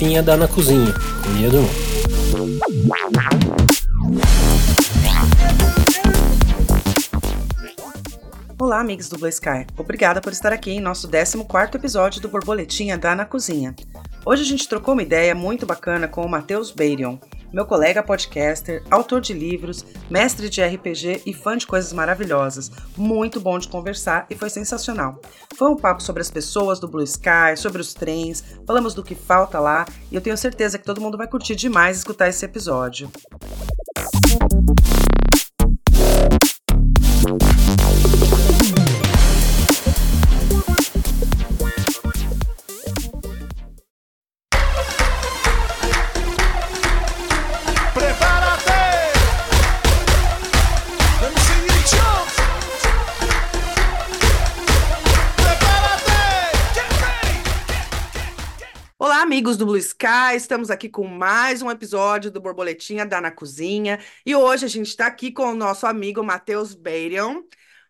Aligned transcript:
borboletinha 0.00 0.22
dá 0.22 0.34
na 0.34 0.48
cozinha, 0.48 0.94
comida 1.22 1.50
do 1.50 1.60
mundo. 1.60 1.90
Olá, 8.58 8.80
amigos 8.80 9.10
do 9.10 9.18
Blue 9.18 9.28
Sky. 9.28 9.66
Obrigada 9.76 10.22
por 10.22 10.32
estar 10.32 10.54
aqui 10.54 10.70
em 10.70 10.80
nosso 10.80 11.06
14º 11.06 11.74
episódio 11.74 12.22
do 12.22 12.30
Borboletinha 12.30 12.96
Dá 12.96 13.14
na 13.14 13.26
Cozinha. 13.26 13.74
Hoje 14.24 14.42
a 14.42 14.46
gente 14.46 14.66
trocou 14.66 14.94
uma 14.94 15.02
ideia 15.02 15.34
muito 15.34 15.66
bacana 15.66 16.08
com 16.08 16.24
o 16.24 16.28
Matheus 16.28 16.70
Beirion, 16.70 17.18
meu 17.52 17.64
colega 17.66 18.02
podcaster, 18.02 18.82
autor 18.90 19.20
de 19.20 19.32
livros, 19.32 19.84
mestre 20.08 20.48
de 20.48 20.62
RPG 20.62 21.22
e 21.26 21.32
fã 21.32 21.56
de 21.56 21.66
coisas 21.66 21.92
maravilhosas. 21.92 22.70
Muito 22.96 23.40
bom 23.40 23.58
de 23.58 23.68
conversar 23.68 24.26
e 24.30 24.34
foi 24.34 24.50
sensacional. 24.50 25.20
Foi 25.56 25.70
um 25.70 25.76
papo 25.76 26.02
sobre 26.02 26.22
as 26.22 26.30
pessoas 26.30 26.78
do 26.78 26.88
Blue 26.88 27.02
Sky, 27.02 27.56
sobre 27.56 27.80
os 27.80 27.94
trens, 27.94 28.44
falamos 28.66 28.94
do 28.94 29.02
que 29.02 29.14
falta 29.14 29.58
lá 29.58 29.86
e 30.10 30.14
eu 30.14 30.20
tenho 30.20 30.36
certeza 30.36 30.78
que 30.78 30.84
todo 30.84 31.00
mundo 31.00 31.18
vai 31.18 31.26
curtir 31.26 31.56
demais 31.56 31.98
escutar 31.98 32.28
esse 32.28 32.44
episódio. 32.44 33.10
Amigos 59.40 59.56
do 59.56 59.64
Blue 59.64 59.78
Sky, 59.78 60.36
estamos 60.36 60.68
aqui 60.70 60.86
com 60.86 61.06
mais 61.06 61.62
um 61.62 61.70
episódio 61.70 62.30
do 62.30 62.42
Borboletinha 62.42 63.06
da 63.06 63.22
Na 63.22 63.30
Cozinha 63.30 63.98
e 64.26 64.36
hoje 64.36 64.66
a 64.66 64.68
gente 64.68 64.88
está 64.88 65.06
aqui 65.06 65.32
com 65.32 65.44
o 65.44 65.54
nosso 65.54 65.86
amigo 65.86 66.22
Matheus 66.22 66.74
Beirion, 66.74 67.40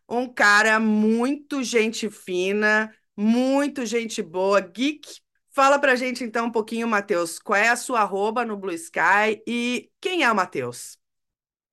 um 0.08 0.32
cara 0.32 0.78
muito 0.78 1.64
gente 1.64 2.08
fina, 2.08 2.94
muito 3.16 3.84
gente 3.84 4.22
boa, 4.22 4.60
geek. 4.60 5.18
Fala 5.50 5.76
pra 5.80 5.96
gente 5.96 6.22
então 6.22 6.46
um 6.46 6.52
pouquinho, 6.52 6.86
Matheus, 6.86 7.40
qual 7.40 7.58
é 7.58 7.68
a 7.68 7.74
sua 7.74 8.02
arroba 8.02 8.44
no 8.44 8.56
Blue 8.56 8.72
Sky 8.72 9.42
e 9.44 9.90
quem 10.00 10.22
é 10.22 10.30
o 10.30 10.36
Matheus? 10.36 10.96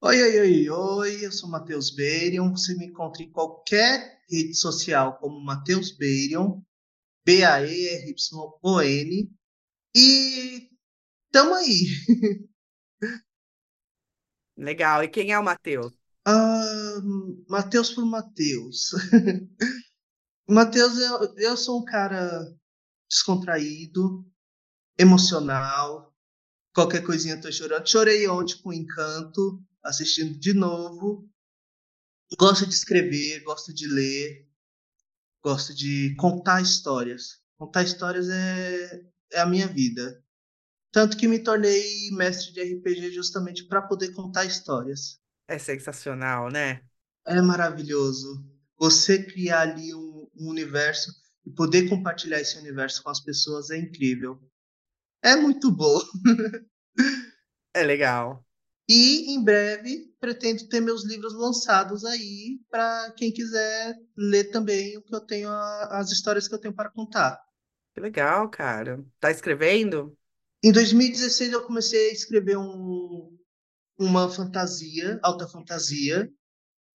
Oi, 0.02 0.20
oi, 0.20 0.40
oi, 0.40 0.68
oi, 0.72 1.24
eu 1.24 1.32
sou 1.32 1.48
Matheus 1.48 1.92
Beirion, 1.92 2.50
você 2.50 2.74
me 2.74 2.88
encontra 2.88 3.22
em 3.22 3.30
qualquer 3.30 4.24
rede 4.28 4.56
social 4.56 5.20
como 5.20 5.40
Matheus 5.40 5.92
Beirion, 5.92 6.62
B-A-E-R-Y-O-N, 7.24 8.18
e 9.98 10.70
tamo 11.32 11.56
aí. 11.56 11.88
Legal. 14.56 15.04
E 15.04 15.08
quem 15.08 15.32
é 15.32 15.40
o 15.40 15.44
Matheus? 15.44 15.94
Ah, 16.24 17.02
Matheus 17.50 17.90
por 17.92 18.06
Matheus. 18.06 18.92
Matheus, 20.48 20.98
eu, 21.00 21.36
eu 21.38 21.58
sou 21.58 21.82
um 21.82 21.86
cara 21.86 22.56
descontraído, 23.10 24.26
emocional. 24.98 26.14
Qualquer 26.74 27.04
coisinha 27.04 27.36
eu 27.36 27.42
tô 27.42 27.52
chorando. 27.52 27.88
Chorei 27.88 28.28
ontem 28.28 28.62
com 28.62 28.72
Encanto, 28.72 29.64
assistindo 29.84 30.38
de 30.38 30.54
novo. 30.54 31.28
Gosto 32.38 32.68
de 32.68 32.74
escrever, 32.74 33.42
gosto 33.44 33.74
de 33.74 33.88
ler, 33.88 34.48
gosto 35.42 35.74
de 35.74 36.14
contar 36.18 36.62
histórias. 36.62 37.42
Contar 37.58 37.84
histórias 37.84 38.30
é, 38.30 39.02
é 39.32 39.40
a 39.40 39.46
minha 39.46 39.68
vida. 39.68 40.24
Tanto 40.92 41.18
que 41.18 41.28
me 41.28 41.40
tornei 41.40 42.10
mestre 42.12 42.54
de 42.54 42.62
RPG 42.62 43.12
justamente 43.12 43.68
para 43.68 43.82
poder 43.82 44.14
contar 44.14 44.46
histórias. 44.46 45.20
É 45.48 45.58
sensacional, 45.58 46.50
né? 46.50 46.82
É 47.26 47.42
maravilhoso. 47.42 48.44
Você 48.78 49.24
criar 49.24 49.62
ali 49.62 49.94
um, 49.94 50.30
um 50.36 50.50
universo 50.50 51.12
e 51.46 51.52
poder 51.52 51.90
compartilhar 51.90 52.40
esse 52.40 52.58
universo 52.58 53.04
com 53.04 53.10
as 53.10 53.20
pessoas 53.20 53.70
é 53.70 53.78
incrível. 53.78 54.42
É 55.22 55.36
muito 55.36 55.72
bom. 55.72 56.00
é 57.74 57.84
legal. 57.84 58.44
E 58.90 59.34
em 59.34 59.44
breve 59.44 60.16
pretendo 60.18 60.66
ter 60.70 60.80
meus 60.80 61.04
livros 61.04 61.34
lançados 61.34 62.06
aí 62.06 62.58
para 62.72 63.12
quem 63.18 63.34
quiser 63.34 63.94
ler 64.16 64.46
também 64.46 64.98
o 64.98 65.02
que 65.02 65.14
eu 65.14 65.20
tenho, 65.20 65.50
as 65.50 66.10
histórias 66.10 66.48
que 66.48 66.56
eu 66.56 66.60
tenho 66.60 66.74
para 66.74 66.90
contar. 66.90 67.38
Que 67.98 68.02
legal, 68.02 68.48
cara. 68.48 69.04
Tá 69.20 69.32
escrevendo? 69.32 70.16
Em 70.64 70.72
2016 70.72 71.52
eu 71.52 71.64
comecei 71.66 72.12
a 72.12 72.14
escrever 72.14 72.56
um, 72.56 73.36
uma 73.98 74.30
fantasia, 74.30 75.20
alta 75.24 75.48
fantasia, 75.48 76.32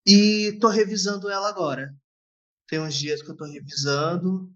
e 0.06 0.56
tô 0.60 0.68
revisando 0.68 1.28
ela 1.28 1.48
agora. 1.48 1.92
Tem 2.68 2.80
uns 2.80 2.94
dias 2.94 3.20
que 3.20 3.30
eu 3.30 3.36
tô 3.36 3.46
revisando. 3.46 4.48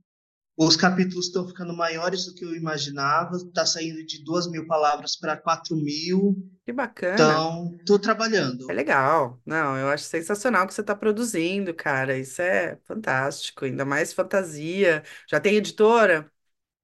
Os 0.56 0.76
capítulos 0.76 1.26
estão 1.26 1.48
ficando 1.48 1.76
maiores 1.76 2.26
do 2.26 2.34
que 2.34 2.44
eu 2.44 2.54
imaginava. 2.54 3.38
Tá 3.52 3.66
saindo 3.66 4.06
de 4.06 4.24
duas 4.24 4.48
mil 4.48 4.66
palavras 4.68 5.16
para 5.16 5.36
quatro 5.36 5.76
mil. 5.76 6.36
Que 6.64 6.72
bacana. 6.72 7.14
Então, 7.14 7.76
tô 7.86 7.98
trabalhando. 7.98 8.70
É 8.70 8.74
legal. 8.74 9.40
Não, 9.44 9.76
eu 9.76 9.88
acho 9.88 10.04
sensacional 10.04 10.64
o 10.64 10.68
que 10.68 10.74
você 10.74 10.82
tá 10.82 10.94
produzindo, 10.94 11.74
cara. 11.74 12.16
Isso 12.16 12.40
é 12.40 12.78
fantástico. 12.84 13.64
Ainda 13.64 13.84
mais 13.84 14.12
fantasia. 14.12 15.02
Já 15.28 15.40
tem 15.40 15.56
editora? 15.56 16.30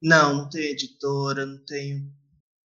Não, 0.03 0.35
não 0.35 0.49
tenho 0.49 0.65
editora, 0.65 1.47
não 1.47 1.65
tenho, 1.65 2.13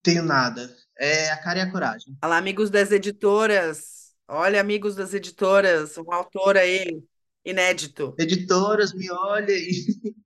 tenho 0.02 0.22
nada. 0.22 0.74
É 0.98 1.28
a 1.28 1.36
cara 1.36 1.58
e 1.58 1.62
a 1.62 1.70
coragem. 1.70 2.16
Olá, 2.24 2.38
amigos 2.38 2.70
das 2.70 2.90
editoras. 2.90 4.14
Olha, 4.26 4.58
amigos 4.58 4.94
das 4.94 5.12
editoras, 5.12 5.98
um 5.98 6.10
autor 6.10 6.56
aí, 6.56 6.98
inédito. 7.44 8.14
Editoras, 8.18 8.94
me 8.94 9.10
olhem. 9.10 9.68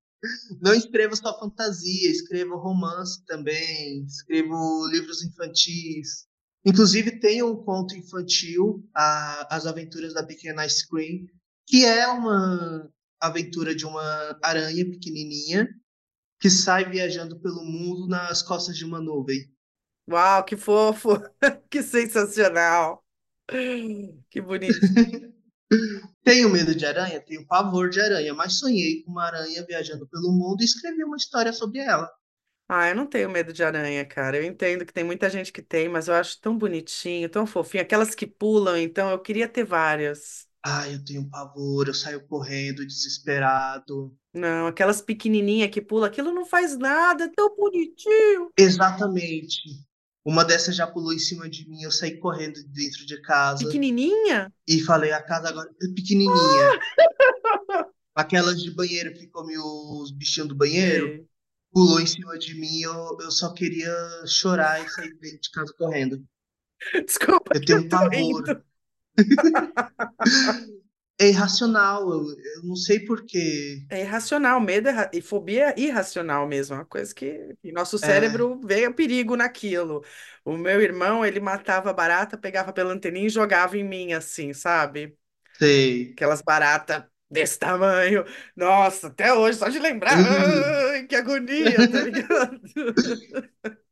Não 0.63 0.73
escrevo 0.73 1.17
só 1.17 1.37
fantasia, 1.37 2.11
escrevo 2.11 2.57
romance 2.57 3.25
também, 3.25 4.05
escrevo 4.05 4.87
livros 4.89 5.25
infantis. 5.25 6.27
Inclusive, 6.65 7.19
tem 7.19 7.43
um 7.43 7.57
conto 7.57 7.97
infantil, 7.97 8.89
a, 8.95 9.57
As 9.57 9.67
Aventuras 9.67 10.15
da 10.15 10.23
Pequena 10.23 10.65
Ice 10.65 10.87
Cream, 10.89 11.27
que 11.67 11.85
é 11.85 12.07
uma 12.07 12.89
aventura 13.19 13.75
de 13.75 13.85
uma 13.85 14.39
aranha 14.43 14.85
pequenininha 14.85 15.69
que 16.41 16.51
sai 16.51 16.85
viajando 16.91 17.39
pelo 17.41 17.65
mundo 17.65 18.09
nas 18.09 18.43
costas 18.43 18.77
de 18.77 18.85
uma 18.85 19.01
nuvem. 19.01 19.49
Uau, 20.09 20.45
que 20.45 20.57
fofo! 20.57 21.11
Que 21.71 21.83
sensacional! 21.83 23.03
Que 24.31 24.41
bonito. 24.41 24.87
Tenho 26.25 26.51
medo 26.51 26.75
de 26.75 26.87
aranha? 26.87 27.21
Tenho 27.21 27.47
pavor 27.47 27.91
de 27.91 28.01
aranha, 28.01 28.35
mas 28.35 28.59
sonhei 28.59 29.03
com 29.03 29.11
uma 29.13 29.25
aranha 29.27 29.65
viajando 29.67 30.09
pelo 30.09 30.33
mundo 30.33 30.63
e 30.63 30.65
escrevi 30.65 31.05
uma 31.05 31.17
história 31.17 31.53
sobre 31.53 31.81
ela. 31.81 32.11
Ah, 32.69 32.89
eu 32.89 32.95
não 32.95 33.07
tenho 33.07 33.29
medo 33.29 33.53
de 33.53 33.65
aranha, 33.65 34.05
cara. 34.07 34.37
Eu 34.37 34.45
entendo 34.45 34.87
que 34.87 34.93
tem 34.93 35.03
muita 35.03 35.29
gente 35.29 35.53
que 35.53 35.61
tem, 35.61 35.89
mas 35.89 36.07
eu 36.07 36.15
acho 36.15 36.41
tão 36.41 36.57
bonitinho, 36.57 37.29
tão 37.29 37.45
fofinho. 37.47 37.83
Aquelas 37.83 38.15
que 38.15 38.27
pulam, 38.27 38.77
então 38.79 39.11
eu 39.11 39.19
queria 39.19 39.49
ter 39.49 39.65
várias. 39.65 40.49
Ah, 40.65 40.89
eu 40.89 41.03
tenho 41.05 41.29
pavor, 41.29 41.87
eu 41.89 41.93
saio 41.95 42.27
correndo, 42.27 42.87
desesperado. 42.87 44.17
Não, 44.33 44.69
aquelas 44.69 45.03
pequenininhas 45.03 45.71
que 45.71 45.81
pula, 45.81 46.07
aquilo 46.07 46.33
não 46.33 46.47
faz 46.47 46.79
nada, 46.79 47.25
é 47.25 47.29
tão 47.29 47.55
bonitinho. 47.57 48.51
Exatamente. 48.57 49.61
Uma 50.25 50.45
dessas 50.45 50.77
já 50.77 50.87
pulou 50.87 51.13
em 51.13 51.19
cima 51.19 51.49
de 51.49 51.69
mim, 51.69 51.83
eu 51.83 51.91
saí 51.91 52.19
correndo 52.19 52.63
dentro 52.69 53.05
de 53.07 53.21
casa. 53.23 53.65
Pequenininha? 53.65 54.53
E 54.69 54.81
falei, 54.83 55.13
a 55.13 55.23
casa 55.23 55.49
agora 55.49 55.69
é 55.83 55.89
pequenininha. 55.89 56.81
Ah! 57.71 57.87
Aquelas 58.15 58.63
de 58.63 58.71
banheiro 58.71 59.15
que 59.15 59.27
come 59.29 59.57
os 59.57 60.13
bichinhos 60.13 60.49
do 60.49 60.55
banheiro. 60.55 61.07
É. 61.07 61.31
Pulou 61.73 62.01
em 62.01 62.07
cima 62.07 62.37
de 62.37 62.55
mim, 62.55 62.81
eu, 62.81 63.17
eu 63.21 63.31
só 63.31 63.53
queria 63.53 63.95
chorar 64.27 64.85
e 64.85 64.89
sair 64.89 65.15
dentro 65.21 65.41
de 65.41 65.51
casa 65.51 65.73
correndo. 65.79 66.23
Desculpa, 67.07 67.53
eu 67.55 67.65
tenho 67.65 67.81
um 67.81 67.89
pavor. 67.89 68.65
é 71.21 71.29
irracional, 71.29 72.11
eu, 72.11 72.23
eu 72.31 72.63
não 72.65 72.75
sei 72.75 73.01
porquê. 73.01 73.83
É 73.91 74.01
irracional, 74.01 74.59
medo 74.59 74.89
é, 74.89 75.11
e 75.13 75.21
fobia 75.21 75.75
é 75.77 75.79
irracional 75.79 76.49
mesmo, 76.49 76.75
é 76.75 76.79
uma 76.79 76.85
coisa 76.87 77.15
que, 77.15 77.55
nosso 77.73 77.99
cérebro 77.99 78.59
é. 78.65 78.67
vê 78.67 78.87
o 78.87 78.95
perigo 78.95 79.37
naquilo. 79.37 80.03
O 80.43 80.57
meu 80.57 80.81
irmão, 80.81 81.25
ele 81.25 81.39
matava 81.39 81.93
barata, 81.93 82.39
pegava 82.39 82.73
pela 82.73 82.95
anteninha 82.95 83.27
e 83.27 83.31
jogava 83.31 83.77
em 83.77 83.85
mim, 83.85 84.15
assim, 84.15 84.55
sabe? 84.55 85.15
Sei. 85.59 86.13
Aquelas 86.13 86.41
baratas 86.41 87.05
desse 87.31 87.59
tamanho. 87.59 88.25
Nossa, 88.57 89.09
até 89.09 89.35
hoje, 89.35 89.59
só 89.59 89.69
de 89.69 89.79
lembrar, 89.79 90.15
ai, 90.17 91.07
que 91.07 91.15
agonia, 91.15 91.87
tá 91.87 92.01
ligado? 92.01 92.61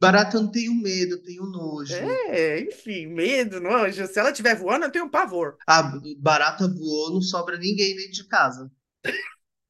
Barata 0.00 0.38
eu 0.38 0.42
não 0.42 0.50
tenho 0.50 0.74
medo, 0.74 1.16
eu 1.16 1.22
tenho 1.22 1.44
nojo. 1.44 1.92
É, 1.94 2.60
enfim, 2.60 3.06
medo, 3.06 3.60
nojo. 3.60 4.06
Se 4.06 4.18
ela 4.18 4.30
estiver 4.30 4.56
voando, 4.56 4.86
eu 4.86 4.90
tenho 4.90 5.10
pavor. 5.10 5.58
Ah, 5.66 5.92
barata 6.18 6.66
voou, 6.68 7.10
não 7.12 7.20
sobra 7.20 7.58
ninguém 7.58 7.94
dentro 7.96 8.12
de 8.12 8.24
casa. 8.26 8.70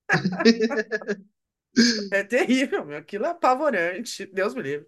É 2.12 2.22
terrível, 2.24 2.84
meu. 2.84 2.98
Aquilo 2.98 3.26
é 3.26 3.28
apavorante. 3.30 4.26
Deus 4.26 4.54
me 4.54 4.62
livre. 4.62 4.86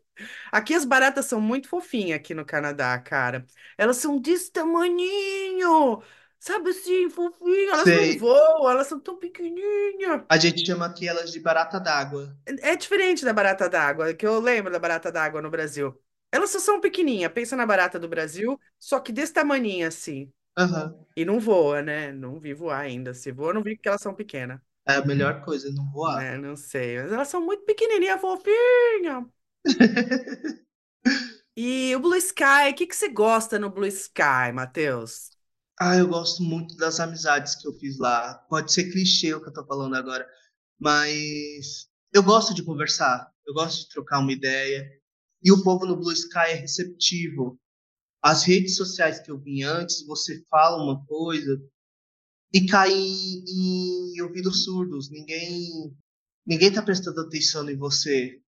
Aqui 0.50 0.75
as 0.75 0.85
baratas 0.85 1.27
são 1.27 1.41
muito 1.41 1.69
fofinhas 1.69 2.17
aqui 2.19 2.35
no 2.35 2.44
Canadá, 2.44 2.99
cara. 2.99 3.47
Elas 3.79 3.97
são 3.99 4.19
desse 4.21 4.50
tamaninho. 4.53 6.03
Sabe 6.43 6.71
assim, 6.71 7.09
fofinho. 7.09 7.71
Elas 7.71 7.93
não 7.93 7.94
Sei. 7.94 8.19
voam, 8.19 8.69
elas 8.69 8.89
são 8.89 8.99
tão 8.99 9.17
pequenininhas. 9.17 10.23
A 10.29 10.37
gente 10.39 10.67
chama 10.67 10.87
aqui 10.87 11.06
elas 11.06 11.31
de 11.31 11.39
barata 11.39 11.79
d'água. 11.79 12.37
É 12.61 12.75
diferente 12.75 13.25
da 13.25 13.33
barata 13.33 13.69
d'água, 13.69 14.12
que 14.12 14.27
eu 14.27 14.41
lembro 14.41 14.73
da 14.73 14.79
barata 14.81 15.12
d'água 15.12 15.41
no 15.41 15.50
Brasil. 15.50 15.97
Elas 16.33 16.50
só 16.50 16.59
são 16.59 16.81
pequenininhas. 16.81 17.33
Pensa 17.33 17.55
na 17.55 17.65
barata 17.65 17.97
do 17.97 18.09
Brasil, 18.09 18.59
só 18.77 18.99
que 18.99 19.12
desse 19.12 19.33
tamaninho 19.33 19.87
assim. 19.87 20.33
Aham. 20.56 21.05
E 21.17 21.25
não 21.25 21.39
voa, 21.39 21.83
né? 21.83 22.12
Não 22.12 22.41
vi 22.41 22.55
voar 22.55 22.81
ainda. 22.81 23.15
Se 23.15 23.31
voa, 23.31 23.53
não 23.55 23.62
vi 23.62 23.77
porque 23.77 23.89
elas 23.89 24.03
são 24.03 24.15
pequenas. 24.15 24.61
É 24.87 24.94
a 24.94 25.05
melhor 25.05 25.44
coisa, 25.44 25.73
não 25.73 25.91
voar. 25.91 26.19
Né? 26.19 26.37
Não 26.39 26.56
sei. 26.56 27.00
Mas 27.03 27.12
elas 27.12 27.29
são 27.29 27.41
muito 27.44 27.65
pequenininhas, 27.65 28.21
fofinhas. 28.21 29.25
E 31.56 31.94
o 31.97 32.00
Blue 32.00 32.17
Sky, 32.17 32.71
o 32.71 32.75
que 32.75 32.87
que 32.87 32.97
você 32.97 33.09
gosta 33.09 33.59
no 33.59 33.71
Blue 33.71 33.87
Sky, 33.87 34.53
Matheus? 34.55 35.31
Ah, 35.84 35.96
eu 35.96 36.06
gosto 36.06 36.44
muito 36.44 36.76
das 36.76 37.00
amizades 37.00 37.56
que 37.56 37.67
eu 37.67 37.73
fiz 37.73 37.99
lá. 37.99 38.34
Pode 38.49 38.73
ser 38.73 38.93
clichê 38.93 39.34
o 39.34 39.43
que 39.43 39.49
eu 39.49 39.52
tô 39.52 39.67
falando 39.67 39.96
agora, 39.96 40.25
mas 40.79 41.88
eu 42.12 42.23
gosto 42.23 42.55
de 42.55 42.62
conversar, 42.62 43.29
eu 43.44 43.52
gosto 43.52 43.81
de 43.81 43.88
trocar 43.88 44.20
uma 44.20 44.31
ideia. 44.31 44.88
E 45.43 45.50
o 45.50 45.61
povo 45.64 45.84
no 45.84 45.96
Blue 45.96 46.12
Sky 46.12 46.50
é 46.50 46.55
receptivo. 46.55 47.58
As 48.23 48.44
redes 48.44 48.76
sociais 48.76 49.19
que 49.19 49.29
eu 49.29 49.40
vi 49.40 49.64
antes, 49.64 50.06
você 50.06 50.44
fala 50.49 50.81
uma 50.81 51.05
coisa 51.05 51.61
e 52.55 52.64
cai 52.64 52.93
em, 52.93 54.14
em 54.14 54.20
ouvidos 54.23 54.62
surdos. 54.62 55.11
Ninguém, 55.11 55.93
ninguém 56.46 56.73
tá 56.73 56.81
prestando 56.81 57.23
atenção 57.23 57.69
em 57.69 57.76
você. 57.76 58.40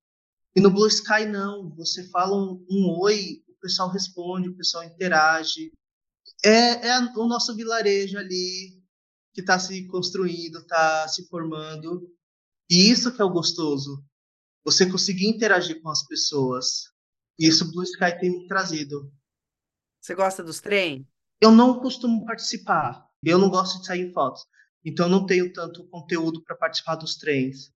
E 0.54 0.60
no 0.60 0.70
Blue 0.70 0.86
Sky 0.86 1.26
não. 1.26 1.74
Você 1.74 2.08
fala 2.10 2.36
um, 2.36 2.64
um 2.70 2.96
oi, 3.00 3.42
o 3.48 3.54
pessoal 3.60 3.90
responde, 3.90 4.50
o 4.50 4.56
pessoal 4.56 4.84
interage. 4.84 5.72
É, 6.44 6.88
é 6.88 7.00
o 7.16 7.26
nosso 7.26 7.54
vilarejo 7.56 8.18
ali 8.18 8.82
que 9.32 9.40
está 9.40 9.58
se 9.58 9.86
construindo, 9.86 10.58
está 10.58 11.08
se 11.08 11.26
formando. 11.28 12.08
E 12.70 12.90
isso 12.90 13.14
que 13.14 13.20
é 13.20 13.24
o 13.24 13.30
gostoso. 13.30 14.04
Você 14.64 14.86
conseguir 14.90 15.26
interagir 15.26 15.80
com 15.82 15.90
as 15.90 16.06
pessoas. 16.06 16.84
E 17.38 17.48
isso 17.48 17.70
Blue 17.72 17.82
Sky 17.82 18.18
tem 18.20 18.30
me 18.30 18.46
trazido. 18.46 19.12
Você 20.00 20.14
gosta 20.14 20.42
dos 20.42 20.60
trem? 20.60 21.08
Eu 21.40 21.50
não 21.50 21.80
costumo 21.80 22.24
participar. 22.24 23.08
Eu 23.22 23.38
não 23.38 23.48
gosto 23.48 23.80
de 23.80 23.86
sair 23.86 24.02
em 24.02 24.12
fotos. 24.12 24.44
Então 24.84 25.08
não 25.08 25.24
tenho 25.24 25.52
tanto 25.52 25.88
conteúdo 25.88 26.42
para 26.44 26.56
participar 26.56 26.96
dos 26.96 27.16
trens. 27.16 27.72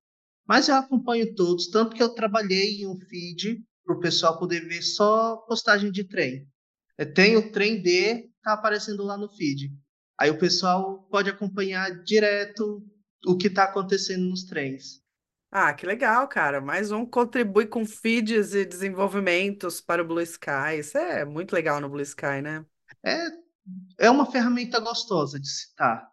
Mas 0.47 0.69
eu 0.69 0.77
acompanho 0.77 1.35
todos, 1.35 1.69
tanto 1.69 1.95
que 1.95 2.03
eu 2.03 2.15
trabalhei 2.15 2.83
em 2.83 2.87
um 2.87 2.99
feed 2.99 3.63
para 3.85 3.97
o 3.97 4.01
pessoal 4.01 4.39
poder 4.39 4.67
ver 4.67 4.83
só 4.83 5.37
postagem 5.49 5.91
de 5.91 6.05
trem. 6.05 6.47
Tem 7.15 7.37
o 7.37 7.53
trem 7.53 7.83
D, 7.83 8.31
tá 8.49 8.55
aparecendo 8.55 9.03
lá 9.05 9.17
no 9.17 9.29
feed. 9.29 9.73
Aí 10.19 10.31
o 10.31 10.39
pessoal 10.39 11.03
pode 11.11 11.31
acompanhar 11.31 12.03
direto 12.03 12.83
o 13.27 13.37
que 13.37 13.49
está 13.49 13.65
acontecendo 13.65 14.25
nos 14.29 14.45
trens. 14.45 15.03
Ah, 15.51 15.73
que 15.75 15.87
legal, 15.87 16.29
cara. 16.29 16.61
Mais 16.61 16.91
um 16.93 17.07
contribui 17.07 17.67
com 17.67 17.85
feeds 17.87 18.55
e 18.55 18.65
desenvolvimentos 18.67 19.81
para 19.81 20.03
o 20.03 20.07
Blue 20.07 20.21
Sky. 20.21 20.79
Isso 20.81 20.99
é 20.99 21.25
muito 21.25 21.53
legal 21.53 21.81
no 21.81 21.89
Blue 21.89 22.03
Sky, 22.03 22.43
né? 22.43 22.65
É, 23.05 23.27
é 23.99 24.11
uma 24.11 24.31
ferramenta 24.31 24.81
gostosa 24.81 25.39
de 25.41 25.49
citar. 25.49 26.09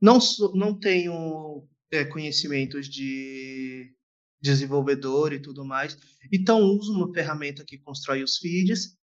Não, 0.00 0.20
sou- 0.20 0.54
não 0.56 0.78
tenho 0.78 1.66
é, 1.90 2.04
conhecimentos 2.04 2.88
de 2.88 3.94
desenvolvedor 4.40 5.32
e 5.32 5.40
tudo 5.40 5.64
mais, 5.64 5.96
então 6.32 6.60
uso 6.62 6.92
uma 6.92 7.12
ferramenta 7.14 7.64
que 7.64 7.78
constrói 7.78 8.22
os 8.22 8.36
feeds, 8.38 8.96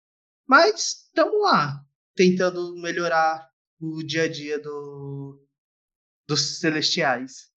mas 0.47 1.05
estamos 1.07 1.41
lá, 1.41 1.83
tentando 2.21 2.75
melhorar 2.75 3.49
o 3.79 4.03
dia 4.03 4.25
a 4.25 4.27
dia 4.27 4.59
do, 4.59 5.43
dos 6.27 6.59
celestiais. 6.59 7.49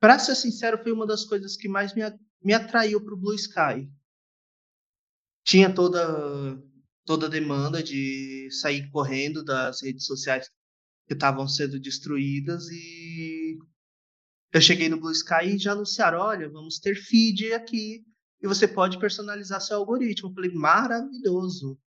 Para 0.00 0.18
ser 0.18 0.34
sincero, 0.34 0.82
foi 0.82 0.90
uma 0.90 1.06
das 1.06 1.24
coisas 1.24 1.56
que 1.56 1.68
mais 1.68 1.94
me, 1.94 2.02
me 2.42 2.52
atraiu 2.52 3.00
para 3.04 3.14
o 3.14 3.16
Blue 3.16 3.32
Sky. 3.34 3.88
Tinha 5.44 5.72
toda 5.72 6.60
toda 7.04 7.26
a 7.26 7.28
demanda 7.30 7.82
de 7.82 8.48
sair 8.50 8.90
correndo 8.90 9.44
das 9.44 9.82
redes 9.82 10.06
sociais 10.06 10.50
que 11.06 11.14
estavam 11.14 11.46
sendo 11.46 11.78
destruídas 11.78 12.66
e 12.70 13.58
eu 14.52 14.60
cheguei 14.60 14.88
no 14.88 14.98
Blue 14.98 15.12
Sky 15.12 15.54
e 15.54 15.58
já 15.58 15.72
anunciaram, 15.72 16.18
olha, 16.18 16.48
vamos 16.48 16.80
ter 16.80 16.96
feed 16.96 17.52
aqui 17.52 18.04
e 18.42 18.48
você 18.48 18.66
pode 18.66 18.98
personalizar 18.98 19.60
seu 19.60 19.76
algoritmo. 19.76 20.30
Eu 20.30 20.34
falei, 20.34 20.50
maravilhoso. 20.50 21.78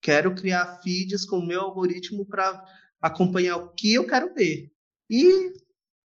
Quero 0.00 0.34
criar 0.34 0.80
feeds 0.82 1.24
com 1.24 1.38
o 1.38 1.46
meu 1.46 1.60
algoritmo 1.60 2.24
para 2.24 2.64
acompanhar 3.00 3.56
o 3.56 3.68
que 3.70 3.94
eu 3.94 4.06
quero 4.06 4.32
ver. 4.34 4.70
E 5.10 5.52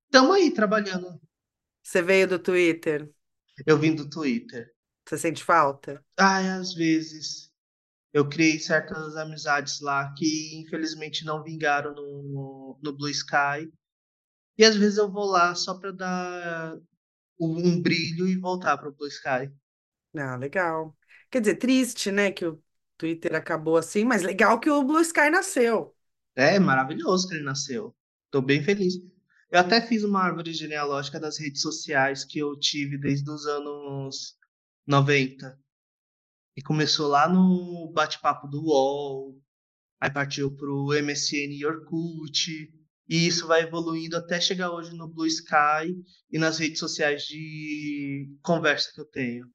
estamos 0.06 0.36
aí 0.36 0.50
trabalhando. 0.52 1.20
Você 1.82 2.00
veio 2.00 2.28
do 2.28 2.38
Twitter? 2.38 3.10
Eu 3.66 3.78
vim 3.78 3.94
do 3.94 4.08
Twitter. 4.08 4.72
Você 5.06 5.18
sente 5.18 5.44
falta? 5.44 6.02
Ai, 6.18 6.48
às 6.48 6.72
vezes 6.72 7.52
eu 8.12 8.28
criei 8.28 8.58
certas 8.58 9.16
amizades 9.16 9.80
lá 9.80 10.12
que 10.16 10.60
infelizmente 10.60 11.24
não 11.24 11.42
vingaram 11.42 11.94
no, 11.94 12.78
no 12.82 12.92
Blue 12.96 13.10
Sky. 13.10 13.70
E 14.56 14.64
às 14.64 14.76
vezes 14.76 14.98
eu 14.98 15.10
vou 15.10 15.26
lá 15.26 15.54
só 15.54 15.74
para 15.74 15.90
dar 15.90 16.78
um, 17.40 17.82
brilho 17.82 18.28
e 18.28 18.36
voltar 18.38 18.78
para 18.78 18.88
o 18.88 18.94
Blue 18.94 19.08
Sky. 19.08 19.52
Ah, 20.16 20.36
legal. 20.36 20.96
Quer 21.30 21.40
dizer, 21.40 21.56
triste, 21.56 22.12
né, 22.12 22.30
que 22.30 22.46
o 22.46 22.62
Twitter 23.04 23.34
acabou 23.34 23.76
assim, 23.76 24.02
mas 24.02 24.22
legal 24.22 24.58
que 24.58 24.70
o 24.70 24.82
Blue 24.82 25.02
Sky 25.02 25.28
nasceu. 25.28 25.94
É 26.34 26.58
maravilhoso 26.58 27.28
que 27.28 27.34
ele 27.34 27.44
nasceu. 27.44 27.94
Estou 28.24 28.40
bem 28.40 28.64
feliz. 28.64 28.94
Eu 29.50 29.60
até 29.60 29.78
fiz 29.78 30.02
uma 30.04 30.22
árvore 30.22 30.54
genealógica 30.54 31.20
das 31.20 31.38
redes 31.38 31.60
sociais 31.60 32.24
que 32.24 32.38
eu 32.38 32.58
tive 32.58 32.96
desde 32.96 33.30
os 33.30 33.44
anos 33.44 34.38
90. 34.86 35.54
E 36.56 36.62
começou 36.62 37.06
lá 37.06 37.28
no 37.28 37.92
bate-papo 37.92 38.48
do 38.48 38.62
UOL, 38.62 39.38
aí 40.00 40.10
partiu 40.10 40.50
pro 40.56 40.88
MSN 40.94 41.52
e 41.52 41.66
Orkut, 41.66 42.72
e 43.06 43.26
isso 43.26 43.46
vai 43.46 43.64
evoluindo 43.64 44.16
até 44.16 44.40
chegar 44.40 44.70
hoje 44.70 44.96
no 44.96 45.06
Blue 45.06 45.26
Sky 45.26 45.94
e 46.32 46.38
nas 46.38 46.58
redes 46.58 46.78
sociais 46.78 47.24
de 47.24 48.34
conversa 48.42 48.90
que 48.94 49.00
eu 49.00 49.04
tenho. 49.04 49.46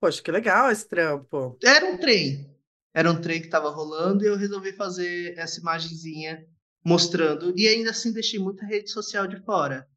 Poxa, 0.00 0.22
que 0.22 0.30
legal 0.30 0.70
esse 0.70 0.88
trampo. 0.88 1.58
Era 1.62 1.86
um 1.86 1.98
trem, 1.98 2.53
era 2.94 3.10
um 3.10 3.20
trem 3.20 3.40
que 3.40 3.46
estava 3.46 3.68
rolando 3.70 4.24
e 4.24 4.28
eu 4.28 4.36
resolvi 4.36 4.72
fazer 4.72 5.36
essa 5.36 5.58
imagenzinha 5.58 6.46
mostrando, 6.84 7.52
e 7.58 7.66
ainda 7.66 7.90
assim 7.90 8.12
deixei 8.12 8.38
muita 8.38 8.64
rede 8.64 8.90
social 8.90 9.26
de 9.26 9.42
fora. 9.44 9.88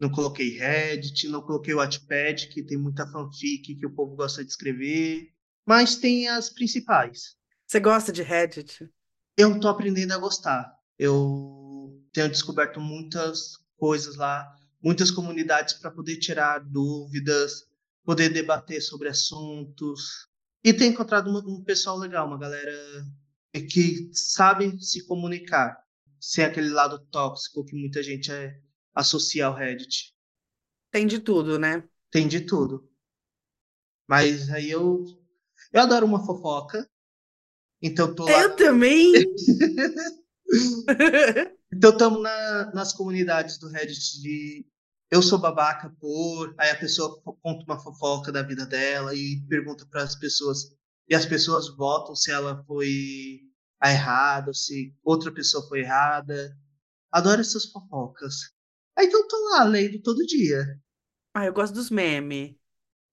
Não 0.00 0.10
coloquei 0.10 0.56
Reddit, 0.56 1.28
não 1.28 1.42
coloquei 1.42 1.74
o 1.74 1.78
Wattpad, 1.78 2.48
que 2.48 2.62
tem 2.62 2.78
muita 2.78 3.06
fanfic 3.06 3.74
que 3.74 3.86
o 3.86 3.94
povo 3.94 4.16
gosta 4.16 4.44
de 4.44 4.50
escrever, 4.50 5.28
mas 5.66 5.96
tem 5.96 6.28
as 6.28 6.48
principais. 6.50 7.36
Você 7.66 7.80
gosta 7.80 8.12
de 8.12 8.22
Reddit? 8.22 8.88
Eu 9.36 9.58
tô 9.58 9.68
aprendendo 9.68 10.12
a 10.12 10.18
gostar. 10.18 10.72
Eu 10.98 12.00
tenho 12.12 12.28
descoberto 12.28 12.80
muitas 12.80 13.56
coisas 13.76 14.16
lá, 14.16 14.46
muitas 14.82 15.10
comunidades 15.10 15.74
para 15.74 15.90
poder 15.90 16.18
tirar 16.18 16.60
dúvidas, 16.60 17.64
poder 18.04 18.28
debater 18.28 18.80
sobre 18.80 19.08
assuntos. 19.08 20.28
E 20.64 20.72
tenho 20.72 20.92
encontrado 20.92 21.30
um, 21.30 21.56
um 21.56 21.62
pessoal 21.62 21.98
legal, 21.98 22.26
uma 22.26 22.38
galera 22.38 22.72
que 23.70 24.10
sabe 24.14 24.82
se 24.82 25.06
comunicar, 25.06 25.78
sem 26.18 26.44
aquele 26.44 26.70
lado 26.70 26.98
tóxico 27.10 27.64
que 27.64 27.76
muita 27.76 28.02
gente 28.02 28.32
é, 28.32 28.58
associa 28.94 29.46
ao 29.46 29.54
Reddit. 29.54 30.14
Tem 30.90 31.06
de 31.06 31.18
tudo, 31.18 31.58
né? 31.58 31.86
Tem 32.10 32.26
de 32.26 32.40
tudo. 32.40 32.90
Mas 34.08 34.48
aí 34.50 34.70
eu, 34.70 35.04
eu 35.72 35.82
adoro 35.82 36.06
uma 36.06 36.24
fofoca. 36.24 36.88
Então 37.82 38.14
tô 38.14 38.24
lá. 38.24 38.42
Eu 38.42 38.56
também. 38.56 39.12
Então 41.76 41.90
estamos 41.90 42.22
na, 42.22 42.72
nas 42.72 42.92
comunidades 42.92 43.58
do 43.58 43.68
Reddit 43.68 44.20
de 44.20 44.64
eu 45.10 45.22
sou 45.22 45.38
babaca 45.38 45.94
por. 46.00 46.54
Aí 46.58 46.70
a 46.70 46.76
pessoa 46.78 47.20
conta 47.22 47.64
uma 47.64 47.78
fofoca 47.78 48.32
da 48.32 48.42
vida 48.42 48.66
dela 48.66 49.14
e 49.14 49.40
pergunta 49.48 49.86
para 49.90 50.02
as 50.02 50.16
pessoas. 50.16 50.74
E 51.08 51.14
as 51.14 51.26
pessoas 51.26 51.68
votam 51.76 52.14
se 52.14 52.30
ela 52.30 52.64
foi 52.66 53.40
a 53.80 53.90
errada, 53.90 54.48
ou 54.48 54.54
se 54.54 54.94
outra 55.04 55.32
pessoa 55.32 55.66
foi 55.68 55.80
errada. 55.80 56.56
Adoro 57.12 57.40
essas 57.40 57.66
fofocas. 57.66 58.34
Aí 58.96 59.06
então 59.06 59.26
tô 59.28 59.36
lá 59.50 59.64
lendo 59.64 60.00
todo 60.02 60.26
dia. 60.26 60.64
Ah, 61.34 61.46
eu 61.46 61.52
gosto 61.52 61.74
dos 61.74 61.90
memes. 61.90 62.54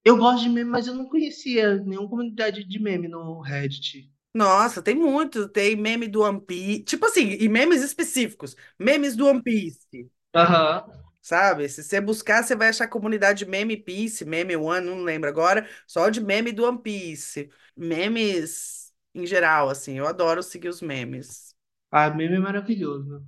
Eu 0.04 0.18
gosto 0.18 0.44
de 0.44 0.50
meme, 0.50 0.70
mas 0.70 0.88
eu 0.88 0.96
não 0.96 1.08
conhecia 1.08 1.76
nenhuma 1.78 2.10
comunidade 2.10 2.64
de 2.64 2.80
meme 2.80 3.08
no 3.08 3.42
Reddit. 3.42 4.12
Nossa, 4.34 4.82
tem 4.82 4.96
muito. 4.96 5.48
Tem 5.50 5.76
meme 5.76 6.08
do 6.08 6.22
One 6.22 6.42
Piece. 6.42 6.84
Tipo 6.84 7.06
assim, 7.06 7.32
e 7.32 7.50
memes 7.50 7.84
específicos. 7.84 8.56
Memes 8.80 9.16
do 9.16 9.28
One 9.28 9.44
Piece. 9.44 10.10
Aham. 10.34 11.11
Sabe? 11.22 11.68
Se 11.70 11.84
você 11.84 12.01
buscar, 12.01 12.44
você 12.44 12.56
vai 12.56 12.70
achar 12.70 12.88
comunidade 12.88 13.46
Meme 13.46 13.78
Piece, 13.78 14.25
Meme 14.25 14.56
One, 14.56 14.86
não 14.86 15.04
lembro 15.04 15.30
agora, 15.30 15.68
só 15.88 16.10
de 16.10 16.22
meme 16.22 16.51
do 16.51 16.66
One 16.66 16.82
Piece. 16.82 17.50
Memes 17.75 18.92
em 19.13 19.25
geral, 19.25 19.70
assim, 19.70 19.98
eu 19.98 20.08
adoro 20.08 20.42
seguir 20.42 20.70
os 20.70 20.82
memes. 20.82 21.56
Ah, 21.90 22.10
meme 22.10 22.36
é 22.36 22.40
maravilhoso. 22.40 23.25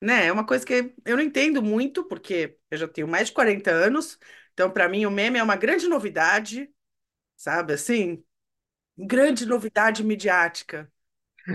Né? 0.00 0.26
É 0.26 0.32
uma 0.32 0.46
coisa 0.46 0.64
que 0.64 0.94
eu 1.04 1.16
não 1.16 1.22
entendo 1.22 1.62
muito, 1.62 2.04
porque 2.04 2.58
eu 2.70 2.78
já 2.78 2.88
tenho 2.88 3.06
mais 3.08 3.28
de 3.28 3.34
40 3.34 3.70
anos, 3.70 4.18
então 4.52 4.70
para 4.70 4.88
mim 4.88 5.04
o 5.06 5.10
meme 5.10 5.38
é 5.38 5.42
uma 5.42 5.56
grande 5.56 5.86
novidade, 5.88 6.70
sabe? 7.36 7.74
Assim, 7.74 8.24
grande 8.98 9.46
novidade 9.46 10.04
midiática. 10.04 10.92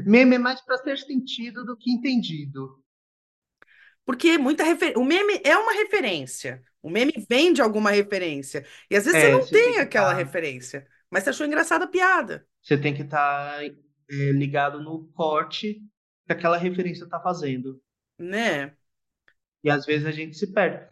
Meme 0.06 0.36
é 0.36 0.40
mais 0.40 0.62
para 0.62 0.78
ser 0.78 0.98
sentido 1.00 1.66
do 1.66 1.76
que 1.76 1.92
entendido. 1.92 2.84
Porque 4.06 4.38
muita 4.38 4.64
refer... 4.64 4.98
o 4.98 5.04
meme 5.04 5.42
é 5.44 5.58
uma 5.58 5.74
referência. 5.74 6.64
O 6.82 6.90
meme 6.90 7.14
vem 7.30 7.54
de 7.54 7.62
alguma 7.62 7.92
referência. 7.92 8.66
E 8.90 8.96
às 8.96 9.06
vezes 9.06 9.20
você 9.22 9.28
É, 9.28 9.30
não 9.30 9.42
você 9.42 9.60
tem 9.60 9.62
tem 9.62 9.76
que 9.76 9.80
aquela 9.80 10.14
estar, 10.14 10.14
referência, 10.14 10.88
mas 11.10 11.24
você 11.24 11.32
achou 11.32 11.46
engraçada 11.48 11.86
a 11.86 11.88
piada, 11.88 12.48
você 12.62 12.78
tem 12.78 12.94
que 12.94 13.02
estar 13.04 13.62
ligado 14.10 14.82
no 14.82 15.08
corte 15.14 15.76
que 16.26 16.34
aquela 16.34 16.58
referência 16.58 17.08
tá 17.08 17.20
fazendo. 17.22 17.82
né? 18.18 18.76
E 19.66 19.70
às 19.70 19.86
vezes 19.86 20.08
a 20.08 20.12
gente 20.14 20.38
se 20.38 20.54
perde. 20.54 20.88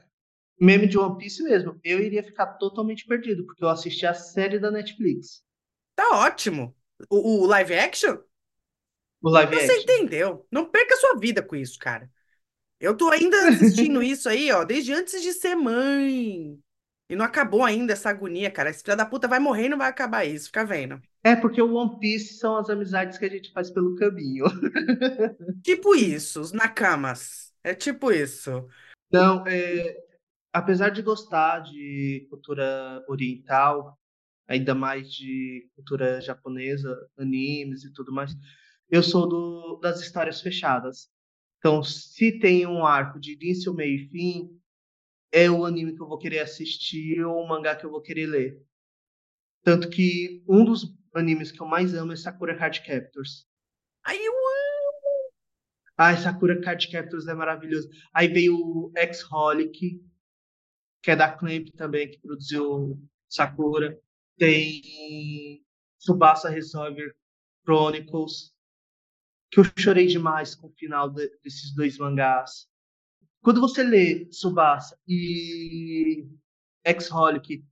Meme 0.59 0.87
de 0.87 0.97
One 0.97 1.17
Piece 1.17 1.43
mesmo, 1.43 1.79
eu 1.83 1.99
iria 2.01 2.23
ficar 2.23 2.55
totalmente 2.57 3.05
perdido, 3.07 3.45
porque 3.45 3.63
eu 3.63 3.69
assisti 3.69 4.05
a 4.05 4.13
série 4.13 4.59
da 4.59 4.71
Netflix, 4.71 5.43
Tá 5.95 6.03
ótimo. 6.25 6.75
O, 7.09 7.43
o 7.43 7.45
live 7.47 7.73
action? 7.75 8.17
o 9.21 9.29
live 9.29 9.55
você 9.59 9.73
action. 9.73 9.83
entendeu. 9.83 10.47
Não 10.51 10.69
perca 10.69 10.95
sua 10.97 11.17
vida 11.19 11.41
com 11.43 11.55
isso, 11.55 11.77
cara. 11.79 12.09
Eu 12.83 12.97
tô 12.97 13.09
ainda 13.09 13.47
assistindo 13.47 14.03
isso 14.03 14.27
aí, 14.27 14.51
ó, 14.51 14.65
desde 14.65 14.91
antes 14.91 15.21
de 15.21 15.31
ser 15.31 15.55
mãe. 15.55 16.59
E 17.09 17.15
não 17.15 17.23
acabou 17.23 17.63
ainda 17.63 17.93
essa 17.93 18.09
agonia, 18.09 18.51
cara. 18.51 18.69
Esse 18.69 18.83
filho 18.83 18.97
da 18.97 19.05
puta 19.05 19.25
vai 19.25 19.39
morrer 19.39 19.67
e 19.67 19.69
não 19.69 19.77
vai 19.77 19.87
acabar 19.87 20.25
isso. 20.25 20.47
Fica 20.47 20.65
vendo. 20.65 21.01
É 21.23 21.33
porque 21.33 21.61
o 21.61 21.73
One 21.75 21.97
Piece 21.97 22.33
são 22.33 22.57
as 22.57 22.69
amizades 22.69 23.17
que 23.17 23.23
a 23.23 23.29
gente 23.29 23.53
faz 23.53 23.71
pelo 23.71 23.95
caminho. 23.95 24.43
Tipo 25.63 25.95
isso, 25.95 26.41
os 26.41 26.51
nakamas. 26.51 27.53
É 27.63 27.73
tipo 27.73 28.11
isso. 28.11 28.67
Não, 29.09 29.47
é, 29.47 29.95
apesar 30.51 30.89
de 30.89 31.01
gostar 31.01 31.61
de 31.61 32.27
cultura 32.29 33.01
oriental, 33.07 33.97
ainda 34.45 34.75
mais 34.75 35.09
de 35.09 35.69
cultura 35.73 36.19
japonesa, 36.19 36.93
animes 37.17 37.85
e 37.85 37.93
tudo 37.93 38.11
mais, 38.11 38.35
eu 38.89 39.01
sou 39.01 39.25
do, 39.25 39.79
das 39.81 40.01
histórias 40.01 40.41
fechadas. 40.41 41.12
Então, 41.63 41.81
se 41.81 42.37
tem 42.39 42.67
um 42.67 42.85
arco 42.85 43.17
de 43.17 43.35
início, 43.35 43.73
meio 43.73 43.95
e 43.95 44.09
fim, 44.09 44.61
é 45.31 45.49
o 45.49 45.63
anime 45.63 45.95
que 45.95 46.01
eu 46.01 46.09
vou 46.09 46.17
querer 46.17 46.39
assistir 46.39 47.23
ou 47.23 47.41
o 47.41 47.47
mangá 47.47 47.73
que 47.73 47.85
eu 47.85 47.89
vou 47.89 48.01
querer 48.01 48.25
ler. 48.25 48.61
Tanto 49.63 49.89
que 49.89 50.43
um 50.45 50.65
dos 50.65 50.93
animes 51.15 51.53
que 51.53 51.61
eu 51.61 51.65
mais 51.65 51.93
amo 51.93 52.11
é 52.11 52.17
Sakura 52.17 52.57
Card 52.57 52.83
Captors. 52.83 53.47
Aí 54.03 54.25
eu 54.25 54.33
Ai, 55.97 56.17
Sakura 56.17 56.59
Card 56.59 56.91
Captors 56.91 57.27
é 57.27 57.33
maravilhoso. 57.33 57.89
Aí 58.13 58.27
veio 58.27 58.57
o 58.57 58.91
X-Holic, 58.97 60.03
que 61.01 61.11
é 61.11 61.15
da 61.15 61.31
Clamp 61.31 61.69
também, 61.77 62.11
que 62.11 62.19
produziu 62.19 62.99
Sakura. 63.29 63.97
Tem 64.37 65.63
Tsubasa 65.97 66.49
Resolver 66.49 67.15
Chronicles, 67.63 68.52
que 69.53 69.59
eu 69.61 69.65
chorei 69.77 70.07
demais 70.07 70.55
com 70.55 70.67
o 70.67 70.73
final 70.77 71.09
de- 71.09 71.29
desses 71.43 71.73
dois 71.75 71.97
mangás. 71.97 72.67
Quando 73.43 73.61
você 73.61 73.83
lê 73.83 74.25
Tsubasa 74.27 74.97
e 75.07 76.27
X-Holic 76.85 77.63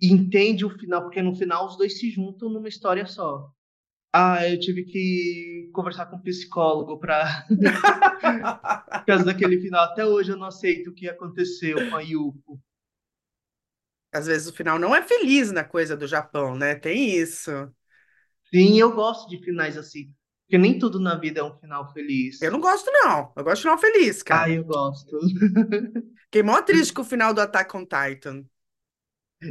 e 0.00 0.08
entende 0.12 0.64
o 0.64 0.70
final, 0.70 1.02
porque 1.02 1.22
no 1.22 1.34
final 1.36 1.66
os 1.66 1.76
dois 1.76 1.98
se 1.98 2.10
juntam 2.10 2.50
numa 2.50 2.68
história 2.68 3.06
só. 3.06 3.50
Ah, 4.12 4.48
eu 4.48 4.58
tive 4.60 4.84
que 4.84 5.70
conversar 5.74 6.06
com 6.06 6.16
um 6.16 6.22
psicólogo 6.22 6.98
para 6.98 7.46
por 9.00 9.06
causa 9.06 9.24
daquele 9.24 9.60
final. 9.60 9.84
Até 9.84 10.04
hoje 10.04 10.32
eu 10.32 10.36
não 10.36 10.46
aceito 10.46 10.90
o 10.90 10.94
que 10.94 11.08
aconteceu 11.08 11.86
com 11.88 11.96
a 11.96 12.00
Yuko. 12.00 12.60
Às 14.12 14.26
vezes 14.26 14.48
o 14.48 14.52
final 14.54 14.78
não 14.78 14.94
é 14.94 15.02
feliz 15.02 15.50
na 15.52 15.64
coisa 15.64 15.96
do 15.96 16.06
Japão, 16.06 16.56
né? 16.56 16.74
Tem 16.76 17.10
isso. 17.16 17.50
Sim, 18.50 18.78
eu 18.80 18.94
gosto 18.94 19.28
de 19.28 19.36
finais 19.44 19.76
assim. 19.76 20.10
Porque 20.54 20.58
nem 20.68 20.78
tudo 20.78 21.00
na 21.00 21.16
vida 21.16 21.40
é 21.40 21.42
um 21.42 21.58
final 21.58 21.92
feliz. 21.92 22.40
Eu 22.40 22.52
não 22.52 22.60
gosto, 22.60 22.90
não. 22.92 23.32
Eu 23.36 23.42
gosto 23.44 23.56
de 23.56 23.62
final 23.62 23.78
feliz, 23.78 24.22
Ah, 24.28 24.48
cara. 24.48 24.50
eu 24.50 24.64
gosto. 24.64 25.18
Fiquei 26.26 26.42
mó 26.42 26.60
triste 26.62 26.92
com 26.92 27.00
o 27.02 27.04
final 27.04 27.32
do 27.32 27.40
Attack 27.40 27.74
on 27.76 27.84
Titan. 27.86 28.44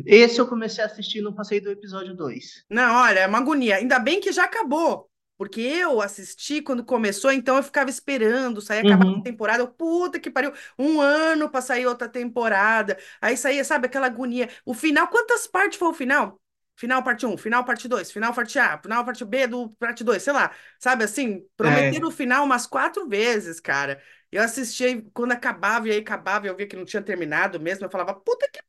Esse 0.05 0.39
eu 0.39 0.47
comecei 0.47 0.83
a 0.83 0.87
assistir 0.87 1.21
no 1.21 1.33
passei 1.35 1.59
do 1.59 1.69
episódio 1.71 2.15
2. 2.15 2.65
Não, 2.69 2.95
olha, 2.95 3.19
é 3.21 3.27
uma 3.27 3.37
agonia. 3.39 3.75
Ainda 3.77 3.99
bem 3.99 4.19
que 4.19 4.31
já 4.31 4.45
acabou. 4.45 5.09
Porque 5.37 5.61
eu 5.61 5.99
assisti 6.01 6.61
quando 6.61 6.85
começou, 6.85 7.31
então 7.31 7.57
eu 7.57 7.63
ficava 7.63 7.89
esperando 7.89 8.61
sair 8.61 8.79
acabar 8.79 9.05
a 9.07 9.07
Uhum. 9.07 9.23
temporada. 9.23 9.63
Eu, 9.63 9.67
Puta 9.67 10.19
que 10.19 10.29
pariu, 10.31 10.53
um 10.77 11.01
ano 11.01 11.49
pra 11.49 11.61
sair 11.61 11.85
outra 11.87 12.07
temporada. 12.07 12.97
Aí 13.19 13.35
saía, 13.35 13.63
sabe, 13.63 13.87
aquela 13.87 14.07
agonia. 14.07 14.49
O 14.65 14.73
final, 14.73 15.07
quantas 15.07 15.47
partes 15.47 15.77
foi 15.79 15.89
o 15.89 15.93
final? 15.93 16.39
Final 16.75 17.03
parte 17.03 17.25
1, 17.25 17.37
final 17.37 17.63
parte 17.63 17.87
2, 17.87 18.11
final 18.11 18.33
parte 18.33 18.57
A, 18.59 18.77
final 18.81 19.05
parte 19.05 19.23
B 19.23 19.47
do 19.47 19.69
parte 19.71 20.03
2, 20.03 20.23
sei 20.23 20.33
lá. 20.33 20.51
Sabe 20.79 21.03
assim, 21.03 21.47
prometeram 21.55 22.07
É, 22.07 22.09
o 22.09 22.11
final 22.11 22.43
umas 22.43 22.65
quatro 22.65 23.07
vezes, 23.07 23.59
cara. 23.59 24.01
Eu 24.31 24.41
assistia 24.41 25.01
quando 25.13 25.31
acabava, 25.33 25.87
e 25.87 25.91
aí 25.91 25.99
acabava, 25.99 26.47
eu 26.47 26.55
via 26.55 26.67
que 26.67 26.75
não 26.75 26.85
tinha 26.85 27.01
terminado 27.03 27.59
mesmo. 27.59 27.85
Eu 27.85 27.91
falava, 27.91 28.13
puta 28.15 28.49
que 28.51 28.59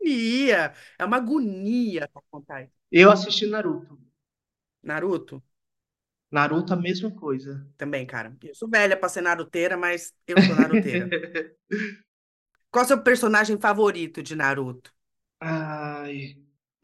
agonia. 0.00 0.74
É 0.98 1.04
uma 1.04 1.18
agonia 1.18 2.08
pra 2.08 2.22
contar. 2.30 2.68
eu 2.92 3.10
assisti 3.10 3.46
Naruto. 3.46 3.98
Naruto. 4.82 5.42
Naruto, 6.30 6.72
a 6.72 6.76
mesma 6.76 7.10
coisa. 7.10 7.66
Também, 7.76 8.06
cara. 8.06 8.36
Eu 8.42 8.54
sou 8.54 8.68
velha 8.68 8.96
pra 8.96 9.08
ser 9.08 9.20
naruteira, 9.22 9.76
mas 9.76 10.14
eu 10.26 10.40
sou 10.40 10.54
naruteira. 10.56 11.10
Qual 12.70 12.82
é 12.82 12.84
o 12.86 12.88
seu 12.88 13.02
personagem 13.02 13.60
favorito 13.60 14.22
de 14.22 14.34
Naruto? 14.34 14.90
Ai, 15.40 16.38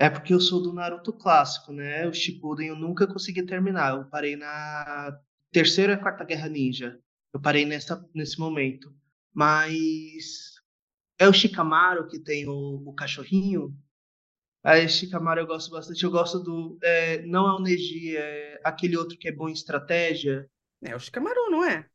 é 0.04 0.10
porque 0.10 0.34
eu 0.34 0.40
sou 0.40 0.62
do 0.62 0.72
Naruto 0.72 1.12
clássico, 1.12 1.72
né? 1.72 2.06
O 2.06 2.12
Shippuden 2.12 2.68
eu 2.68 2.76
nunca 2.76 3.06
consegui 3.06 3.42
terminar. 3.42 3.96
Eu 3.96 4.04
parei 4.04 4.36
na 4.36 5.18
terceira 5.50 5.94
e 5.94 5.96
quarta 5.96 6.24
Guerra 6.24 6.48
Ninja. 6.48 7.00
Eu 7.32 7.40
parei 7.40 7.64
nessa, 7.64 8.06
nesse 8.14 8.38
momento. 8.38 8.94
Mas 9.32 10.52
é 11.18 11.26
o 11.26 11.32
Shikamaru 11.32 12.06
que 12.06 12.18
tem 12.18 12.46
o, 12.46 12.82
o 12.86 12.94
cachorrinho. 12.94 13.74
Aí, 14.62 14.88
Shikamaru 14.88 15.40
eu 15.40 15.46
gosto 15.46 15.70
bastante. 15.70 16.04
Eu 16.04 16.10
gosto 16.10 16.38
do. 16.40 16.78
é, 16.82 17.22
não 17.22 17.46
é 17.48 17.54
o 17.54 17.60
Neji, 17.60 18.16
é 18.16 18.60
aquele 18.62 18.96
outro 18.96 19.18
que 19.18 19.28
é 19.28 19.32
bom 19.32 19.48
em 19.48 19.52
estratégia. 19.52 20.48
É 20.82 20.94
o 20.94 21.00
Shikamaru, 21.00 21.50
não 21.50 21.64
é? 21.64 21.88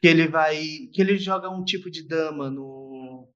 Que 0.00 0.08
ele 0.08 0.28
vai. 0.28 0.56
Que 0.92 1.00
ele 1.00 1.18
joga 1.18 1.50
um 1.50 1.64
tipo 1.64 1.90
de 1.90 2.06
dama 2.06 2.50
no, 2.50 3.28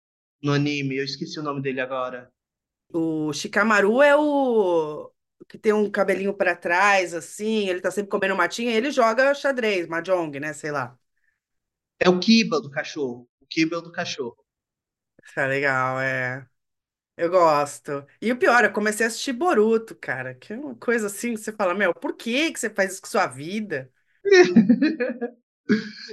no 0.42 0.52
anime. 0.52 0.96
Eu 0.96 1.04
esqueci 1.04 1.40
o 1.40 1.42
nome 1.42 1.60
dele 1.60 1.80
agora. 1.80 2.32
O 2.94 3.32
Shikamaru 3.32 4.02
é 4.02 4.16
o 4.16 5.10
que 5.48 5.58
tem 5.58 5.72
um 5.72 5.90
cabelinho 5.90 6.34
pra 6.34 6.54
trás, 6.56 7.14
assim, 7.14 7.68
ele 7.68 7.80
tá 7.80 7.90
sempre 7.90 8.10
comendo 8.10 8.36
matinha, 8.36 8.72
ele 8.72 8.90
joga 8.90 9.34
xadrez, 9.34 9.86
mahjong, 9.88 10.38
né? 10.40 10.52
Sei 10.52 10.70
lá. 10.70 10.98
É 11.98 12.06
o 12.10 12.20
Kiba 12.20 12.60
do 12.60 12.68
cachorro. 12.70 13.26
O 13.40 13.46
Kiba 13.46 13.76
é 13.76 13.78
o 13.78 13.82
do 13.82 13.90
cachorro. 13.90 14.36
Tá 15.34 15.46
legal, 15.46 16.00
é. 16.00 16.46
Eu 17.16 17.30
gosto. 17.30 18.06
E 18.22 18.32
o 18.32 18.38
pior, 18.38 18.64
eu 18.64 18.72
comecei 18.72 19.06
a 19.06 19.08
assistir 19.08 19.32
Boruto, 19.34 19.94
cara, 19.96 20.34
que 20.34 20.52
é 20.54 20.56
uma 20.58 20.74
coisa 20.76 21.08
assim 21.08 21.34
que 21.34 21.40
você 21.40 21.52
fala, 21.52 21.74
meu, 21.74 21.94
por 21.94 22.16
que 22.16 22.52
que 22.52 22.60
você 22.60 22.70
faz 22.70 22.94
isso 22.94 23.02
com 23.02 23.08
sua 23.08 23.26
vida? 23.26 23.92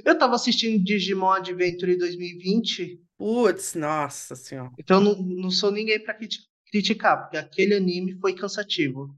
Eu 0.06 0.18
tava 0.18 0.36
assistindo 0.36 0.84
Digimon 0.84 1.32
Adventure 1.32 1.94
em 1.94 1.98
2020, 1.98 3.02
Putz, 3.18 3.76
nossa 3.76 4.36
senhora. 4.36 4.72
então 4.78 5.00
não, 5.02 5.16
não 5.22 5.52
sou 5.52 5.72
ninguém 5.72 6.02
pra 6.04 6.14
criti- 6.16 6.49
criticar, 6.72 7.22
porque 7.22 7.38
aquele 7.38 7.76
anime 7.76 8.18
foi 8.20 8.34
cansativo. 8.36 9.16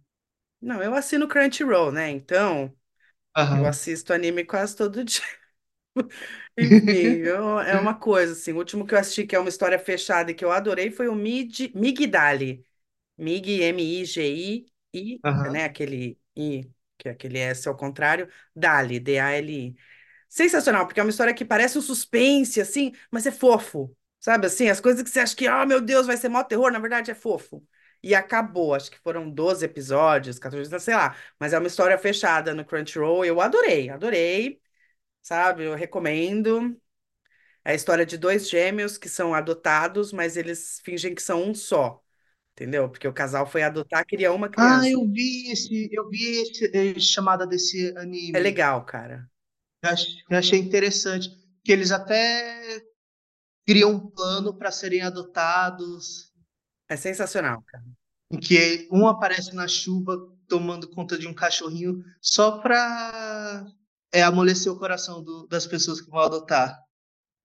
Não, 0.61 0.81
eu 0.81 0.93
assino 0.93 1.27
Crunchyroll, 1.27 1.91
né? 1.91 2.09
Então, 2.11 2.75
eu 3.51 3.65
Aham. 3.65 3.67
assisto 3.67 4.13
anime 4.13 4.45
quase 4.45 4.75
todo 4.75 5.03
dia. 5.05 5.23
Enfim, 6.57 7.17
eu- 7.19 7.59
é 7.59 7.77
uma 7.77 7.93
coisa, 7.95 8.33
assim. 8.33 8.51
O 8.53 8.57
último 8.57 8.85
que 8.85 8.93
eu 8.93 8.99
assisti, 8.99 9.25
que 9.25 9.35
é 9.35 9.39
uma 9.39 9.49
história 9.49 9.79
fechada 9.79 10.31
e 10.31 10.33
que 10.35 10.43
eu 10.43 10.51
adorei, 10.51 10.91
foi 10.91 11.07
o 11.07 11.15
Mig, 11.15 11.71
Migdali. 11.75 12.65
Mig, 13.17 13.61
M-I-G-I, 13.63 14.67
I, 14.93 15.25
né? 15.49 15.63
Aham. 15.63 15.65
Aquele 15.65 16.19
I, 16.37 16.69
que 16.97 17.09
é 17.09 17.11
aquele 17.11 17.39
S 17.39 17.67
ao 17.69 17.77
contrário. 17.77 18.29
Dali, 18.55 18.99
D-A-L-I. 18.99 19.75
Sensacional, 20.29 20.85
porque 20.87 20.99
é 20.99 21.03
uma 21.03 21.09
história 21.11 21.33
que 21.33 21.45
parece 21.45 21.77
um 21.77 21.81
suspense, 21.81 22.61
assim, 22.61 22.93
mas 23.11 23.25
é 23.27 23.31
fofo. 23.31 23.95
Sabe 24.21 24.47
assim? 24.47 24.69
As 24.69 24.81
coisas 24.81 25.03
que 25.03 25.11
você 25.11 25.21
acha 25.21 25.35
que, 25.37 25.49
oh, 25.49 25.67
meu 25.67 25.81
Deus, 25.81 26.07
vai 26.07 26.17
ser 26.17 26.29
mó 26.29 26.43
terror, 26.43 26.71
na 26.71 26.79
verdade 26.79 27.11
é 27.11 27.15
fofo. 27.15 27.67
E 28.03 28.15
acabou, 28.15 28.75
acho 28.75 28.91
que 28.91 28.99
foram 28.99 29.29
12 29.31 29.65
episódios, 29.65 30.39
14, 30.39 30.79
sei 30.81 30.95
lá. 30.95 31.17
Mas 31.39 31.53
é 31.53 31.59
uma 31.59 31.67
história 31.67 31.97
fechada 31.99 32.53
no 32.55 32.65
Crunchyroll. 32.65 33.25
Eu 33.25 33.41
adorei, 33.41 33.89
adorei, 33.91 34.61
sabe? 35.21 35.65
Eu 35.65 35.75
recomendo. 35.75 36.79
É 37.65 37.71
a 37.71 37.75
história 37.75 38.05
de 38.05 38.17
dois 38.17 38.49
gêmeos 38.49 38.97
que 38.97 39.09
são 39.09 39.33
adotados, 39.33 40.11
mas 40.13 40.37
eles 40.37 40.81
fingem 40.83 41.15
que 41.15 41.21
são 41.21 41.43
um 41.43 41.53
só, 41.55 42.03
entendeu? 42.53 42.89
Porque 42.89 43.07
o 43.07 43.13
casal 43.13 43.47
foi 43.47 43.63
adotar, 43.63 44.05
queria 44.05 44.33
uma 44.33 44.49
Ah, 44.55 44.87
criança. 44.89 44.89
eu 44.89 45.05
vi 45.11 45.51
esse, 45.51 45.89
eu 45.91 46.09
vi 46.09 46.23
esse, 46.41 46.65
eh, 46.73 46.97
chamada 46.99 47.45
desse 47.45 47.93
É 48.33 48.39
anime. 48.39 48.41
legal, 48.41 48.83
cara. 48.85 49.29
Eu 49.83 49.89
ach- 49.89 50.23
eu 50.29 50.37
achei 50.37 50.59
interessante 50.59 51.29
que 51.63 51.71
eles 51.71 51.91
até 51.91 52.81
criam 53.65 53.91
um 53.91 53.99
plano 54.09 54.53
para 54.53 54.71
serem 54.71 55.01
adotados, 55.01 56.31
É 56.89 56.95
sensacional, 56.95 57.61
cara. 57.63 57.83
em 58.31 58.39
que 58.39 58.87
um 58.91 59.07
aparece 59.07 59.53
na 59.53 59.67
chuva 59.67 60.17
tomando 60.47 60.89
conta 60.89 61.17
de 61.17 61.27
um 61.27 61.33
cachorrinho 61.33 62.03
só 62.21 62.59
para 62.59 63.65
amolecer 64.25 64.71
o 64.71 64.77
coração 64.79 65.23
do- 65.23 65.47
das 65.47 65.65
pessoas 65.65 66.01
que 66.01 66.09
vão 66.09 66.19
adotar. 66.19 66.77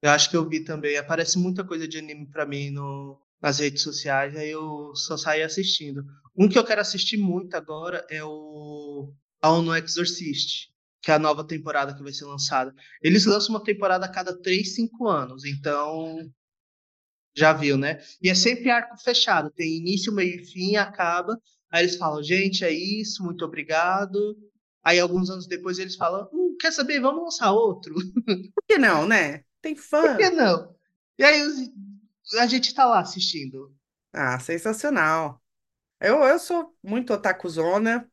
Eu 0.03 0.11
acho 0.11 0.29
que 0.31 0.37
eu 0.37 0.49
vi 0.49 0.65
também. 0.65 0.97
Aparece 0.97 1.39
muita 1.39 1.65
coisa 1.65 1.87
de 1.89 1.99
anime 1.99 2.27
para 2.31 2.45
mim 2.47 2.71
no, 2.71 3.21
nas 3.41 3.59
redes 3.59 3.83
sociais, 3.83 4.37
aí 4.37 4.51
eu 4.51 4.95
só 4.95 5.17
saí 5.17 5.43
assistindo. 5.43 6.05
Um 6.37 6.49
que 6.49 6.59
eu 6.59 6.65
quero 6.65 6.81
assistir 6.81 7.17
muito 7.17 7.55
agora 7.55 8.05
é 8.11 8.23
o 8.25 9.13
All 9.41 9.63
no 9.63 9.75
Exorcist, 9.77 10.69
que 11.07 11.13
é 11.13 11.15
a 11.15 11.21
nova 11.21 11.47
temporada 11.47 11.95
que 11.95 12.03
vai 12.03 12.13
ser 12.13 12.25
lançada. 12.25 12.75
Eles 13.01 13.27
lançam 13.27 13.55
uma 13.55 13.63
temporada 13.63 14.05
a 14.05 14.09
cada 14.09 14.37
3, 14.43 14.75
5 14.75 15.07
anos, 15.07 15.45
então 15.45 16.19
já 17.33 17.53
viu, 17.53 17.79
né? 17.79 18.01
E 18.21 18.29
é 18.29 18.35
sempre 18.35 18.71
arco 18.71 18.97
fechado, 18.99 19.49
tem 19.53 19.77
início, 19.77 20.13
meio 20.13 20.41
e 20.41 20.45
fim, 20.45 20.75
acaba. 20.75 21.41
Aí 21.71 21.85
eles 21.85 21.97
falam, 21.97 22.21
gente, 22.25 22.65
é 22.65 22.73
isso, 22.73 23.23
muito 23.23 23.45
obrigado. 23.45 24.37
Aí 24.83 24.99
alguns 24.99 25.31
anos 25.31 25.47
depois 25.47 25.79
eles 25.79 25.95
falam, 25.95 26.29
hum, 26.33 26.57
quer 26.59 26.73
saber, 26.73 26.99
vamos 26.99 27.23
lançar 27.23 27.53
outro. 27.53 27.95
Por 28.53 28.65
que 28.67 28.77
não, 28.77 29.07
né? 29.07 29.45
Tem 29.63 29.77
Por 29.77 29.83
fã. 29.85 30.17
que 30.17 30.29
não? 30.31 30.75
E 31.21 31.23
aí 31.23 31.41
a 32.41 32.49
gente 32.49 32.75
tá 32.75 32.85
lá 32.85 32.99
assistindo. 32.99 33.73
Ah, 34.13 34.41
sensacional. 34.41 35.41
Eu, 36.01 36.17
eu 36.25 36.39
sou 36.41 36.77
muito 36.83 37.13
otakuzona, 37.13 38.11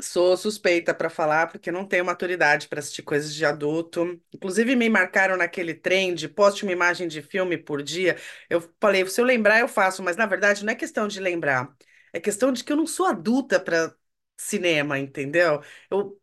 sou 0.00 0.36
suspeita 0.36 0.94
para 0.94 1.08
falar, 1.10 1.48
porque 1.48 1.70
não 1.72 1.86
tenho 1.86 2.04
maturidade 2.04 2.68
para 2.68 2.80
assistir 2.80 3.02
coisas 3.02 3.34
de 3.34 3.44
adulto. 3.44 4.20
Inclusive, 4.34 4.76
me 4.76 4.88
marcaram 4.88 5.36
naquele 5.36 5.74
trend, 5.74 6.28
poste 6.28 6.64
uma 6.64 6.72
imagem 6.72 7.08
de 7.08 7.22
filme 7.22 7.56
por 7.58 7.82
dia. 7.82 8.16
Eu 8.50 8.60
falei, 8.80 9.06
se 9.08 9.20
eu 9.20 9.24
lembrar, 9.24 9.60
eu 9.60 9.68
faço, 9.68 10.02
mas 10.02 10.16
na 10.16 10.26
verdade 10.26 10.64
não 10.64 10.72
é 10.72 10.76
questão 10.76 11.08
de 11.08 11.20
lembrar, 11.20 11.74
é 12.12 12.20
questão 12.20 12.52
de 12.52 12.62
que 12.64 12.72
eu 12.72 12.76
não 12.76 12.86
sou 12.86 13.06
adulta 13.06 13.58
para 13.60 13.94
cinema, 14.36 14.98
entendeu? 14.98 15.62
Eu 15.90 16.20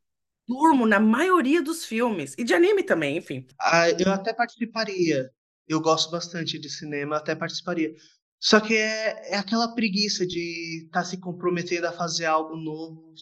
durmo 0.47 0.85
na 0.85 0.99
maioria 0.99 1.61
dos 1.63 1.85
filmes, 1.85 2.35
e 2.37 2.43
de 2.43 2.53
anime 2.53 2.83
também, 2.83 3.17
enfim. 3.17 3.47
Ah, 3.59 3.89
eu 3.89 4.11
até 4.11 4.33
participaria. 4.33 5.31
Eu 5.67 5.79
gosto 5.81 6.11
bastante 6.11 6.59
de 6.59 6.69
cinema, 6.69 7.17
até 7.17 7.35
participaria. 7.35 7.93
Só 8.39 8.59
que 8.59 8.75
é, 8.75 9.33
é 9.33 9.37
aquela 9.37 9.73
preguiça 9.73 10.25
de 10.27 10.83
estar 10.85 11.05
se 11.05 11.17
comprometendo 11.19 11.85
a 11.87 11.91
fazer 11.93 12.25
algo 12.25 12.55
novo, 12.57 13.13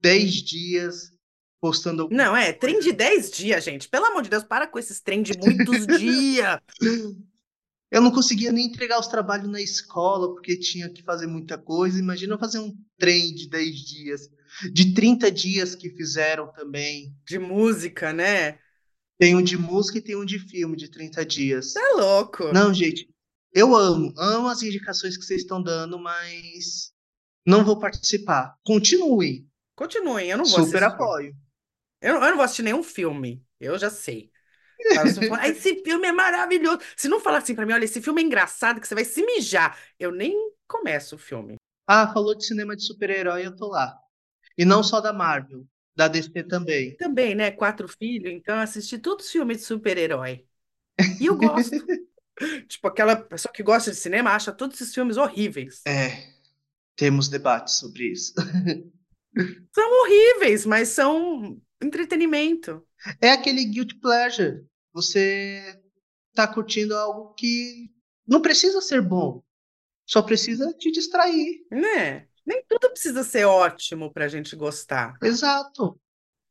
10 0.00 0.32
dias, 0.42 1.12
postando 1.60 2.08
Não, 2.10 2.36
é, 2.36 2.52
trem 2.52 2.78
de 2.78 2.94
coisa. 2.94 2.96
10 2.96 3.30
dias, 3.30 3.64
gente. 3.64 3.88
Pelo 3.88 4.06
amor 4.06 4.22
de 4.22 4.30
Deus, 4.30 4.44
para 4.44 4.66
com 4.66 4.78
esses 4.78 5.00
trem 5.00 5.22
de 5.22 5.36
muitos 5.38 5.86
dias. 5.98 6.58
Eu 7.90 8.00
não 8.00 8.10
conseguia 8.10 8.52
nem 8.52 8.66
entregar 8.66 9.00
os 9.00 9.08
trabalhos 9.08 9.48
na 9.48 9.60
escola, 9.60 10.32
porque 10.32 10.56
tinha 10.56 10.88
que 10.88 11.02
fazer 11.02 11.26
muita 11.26 11.58
coisa. 11.58 11.98
Imagina 11.98 12.34
eu 12.34 12.38
fazer 12.38 12.60
um 12.60 12.74
trem 12.98 13.34
de 13.34 13.48
10 13.48 13.76
dias. 13.76 14.28
De 14.72 14.94
30 14.94 15.30
dias 15.30 15.74
que 15.74 15.90
fizeram 15.90 16.52
também. 16.52 17.14
De 17.26 17.38
música, 17.38 18.12
né? 18.12 18.58
Tem 19.18 19.36
um 19.36 19.42
de 19.42 19.58
música 19.58 19.98
e 19.98 20.02
tem 20.02 20.16
um 20.16 20.24
de 20.24 20.38
filme 20.38 20.76
de 20.76 20.88
30 20.88 21.26
dias. 21.26 21.74
Tá 21.74 21.92
louco. 21.96 22.52
Não, 22.52 22.72
gente, 22.72 23.06
eu 23.52 23.76
amo, 23.76 24.14
amo 24.16 24.48
as 24.48 24.62
indicações 24.62 25.16
que 25.16 25.24
vocês 25.24 25.42
estão 25.42 25.62
dando, 25.62 25.98
mas 25.98 26.92
não 27.44 27.64
vou 27.64 27.78
participar. 27.78 28.56
Continuem, 28.64 29.49
Continuem, 29.80 30.28
eu 30.30 30.36
não 30.36 30.44
vou 30.44 30.60
super 30.64 30.82
assistir. 30.82 30.84
apoio. 30.84 31.34
Eu, 32.00 32.14
não- 32.14 32.22
eu 32.24 32.28
não 32.30 32.36
vou 32.36 32.44
assistir 32.44 32.62
nenhum 32.62 32.82
filme. 32.82 33.44
Eu 33.58 33.78
já 33.78 33.90
sei. 33.90 34.30
Tá, 34.94 35.04
você 35.04 35.22
fala, 35.28 35.42
"Ah, 35.42 35.48
esse 35.48 35.82
filme 35.82 36.06
é 36.08 36.12
maravilhoso. 36.12 36.80
Se 36.96 37.08
não 37.08 37.20
falar 37.20 37.38
assim 37.38 37.54
pra 37.54 37.64
mim, 37.66 37.72
olha, 37.72 37.84
esse 37.84 38.02
filme 38.02 38.22
é 38.22 38.24
engraçado 38.24 38.80
que 38.80 38.88
você 38.88 38.94
vai 38.94 39.04
se 39.04 39.24
mijar. 39.24 39.78
Eu 39.98 40.10
nem 40.12 40.34
começo 40.68 41.16
o 41.16 41.18
filme. 41.18 41.56
Ah, 41.86 42.12
falou 42.12 42.34
de 42.36 42.44
cinema 42.46 42.76
de 42.76 42.84
super-herói, 42.84 43.46
eu 43.46 43.56
tô 43.56 43.68
lá. 43.68 43.98
E 44.58 44.64
não 44.64 44.82
só 44.82 45.00
da 45.00 45.12
Marvel, 45.12 45.66
da 45.96 46.08
DC 46.08 46.44
também. 46.44 46.96
Também, 46.96 47.34
né? 47.34 47.50
Quatro 47.50 47.88
filhos, 47.88 48.32
então 48.32 48.56
eu 48.56 48.62
assisti 48.62 48.98
todos 48.98 49.26
os 49.26 49.32
filmes 49.32 49.58
de 49.58 49.64
super-herói. 49.64 50.46
E 51.20 51.26
eu 51.26 51.36
gosto. 51.36 51.76
Tipo, 52.68 52.88
aquela 52.88 53.16
pessoa 53.16 53.52
que 53.52 53.62
gosta 53.62 53.90
de 53.90 53.96
cinema 53.98 54.30
acha 54.30 54.52
todos 54.52 54.80
esses 54.80 54.94
filmes 54.94 55.16
horríveis. 55.18 55.82
É, 55.86 56.32
temos 56.96 57.28
debates 57.28 57.74
sobre 57.76 58.12
isso. 58.12 58.34
São 59.72 60.00
horríveis, 60.02 60.66
mas 60.66 60.88
são 60.88 61.60
entretenimento. 61.80 62.86
É 63.20 63.30
aquele 63.30 63.64
guilty 63.64 63.98
pleasure. 63.98 64.64
Você 64.92 65.80
tá 66.34 66.46
curtindo 66.46 66.96
algo 66.96 67.34
que 67.34 67.90
não 68.26 68.40
precisa 68.40 68.80
ser 68.80 69.02
bom, 69.02 69.42
só 70.06 70.22
precisa 70.22 70.72
te 70.74 70.90
distrair. 70.90 71.66
Né? 71.70 72.28
Nem 72.44 72.64
tudo 72.68 72.90
precisa 72.90 73.22
ser 73.22 73.44
ótimo 73.44 74.12
pra 74.12 74.28
gente 74.28 74.56
gostar. 74.56 75.16
Exato. 75.22 76.00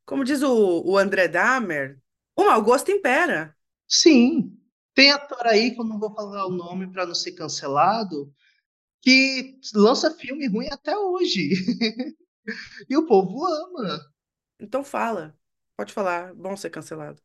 Como 0.04 0.24
diz 0.24 0.42
o, 0.42 0.82
o 0.84 0.98
André 0.98 1.28
Dahmer, 1.28 1.98
o 2.36 2.44
mau 2.44 2.62
gosto 2.62 2.90
impera. 2.90 3.56
Sim. 3.86 4.56
Tem 4.94 5.10
ator 5.10 5.46
aí, 5.46 5.72
que 5.72 5.80
eu 5.80 5.84
não 5.84 5.98
vou 5.98 6.12
falar 6.14 6.46
o 6.46 6.52
nome 6.52 6.90
para 6.90 7.06
não 7.06 7.14
ser 7.14 7.32
cancelado, 7.32 8.32
que 9.00 9.58
lança 9.74 10.14
filme 10.16 10.48
ruim 10.48 10.68
até 10.70 10.96
hoje. 10.96 11.50
E 12.90 12.96
o 12.96 13.06
povo 13.06 13.46
ama. 13.46 14.00
Então 14.58 14.84
fala. 14.84 15.36
Pode 15.76 15.92
falar. 15.92 16.34
Bom 16.34 16.56
ser 16.56 16.70
cancelado. 16.70 17.20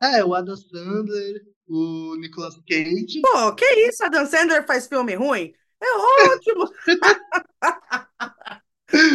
É, 0.00 0.24
o 0.24 0.34
Adam 0.34 0.56
Sandler, 0.56 1.42
o 1.66 2.16
Nicolas 2.16 2.54
Cage. 2.68 3.20
Pô, 3.20 3.54
que 3.54 3.64
isso? 3.88 4.04
Adam 4.04 4.26
Sandler 4.26 4.66
faz 4.66 4.86
filme 4.86 5.14
ruim? 5.14 5.54
É 5.80 5.86
ótimo! 5.96 6.70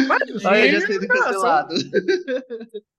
Olha, 0.08 0.38
já 0.38 0.40
Imagina, 0.40 0.80
sendo 0.80 1.06
são 1.06 1.08
cancelado. 1.08 1.74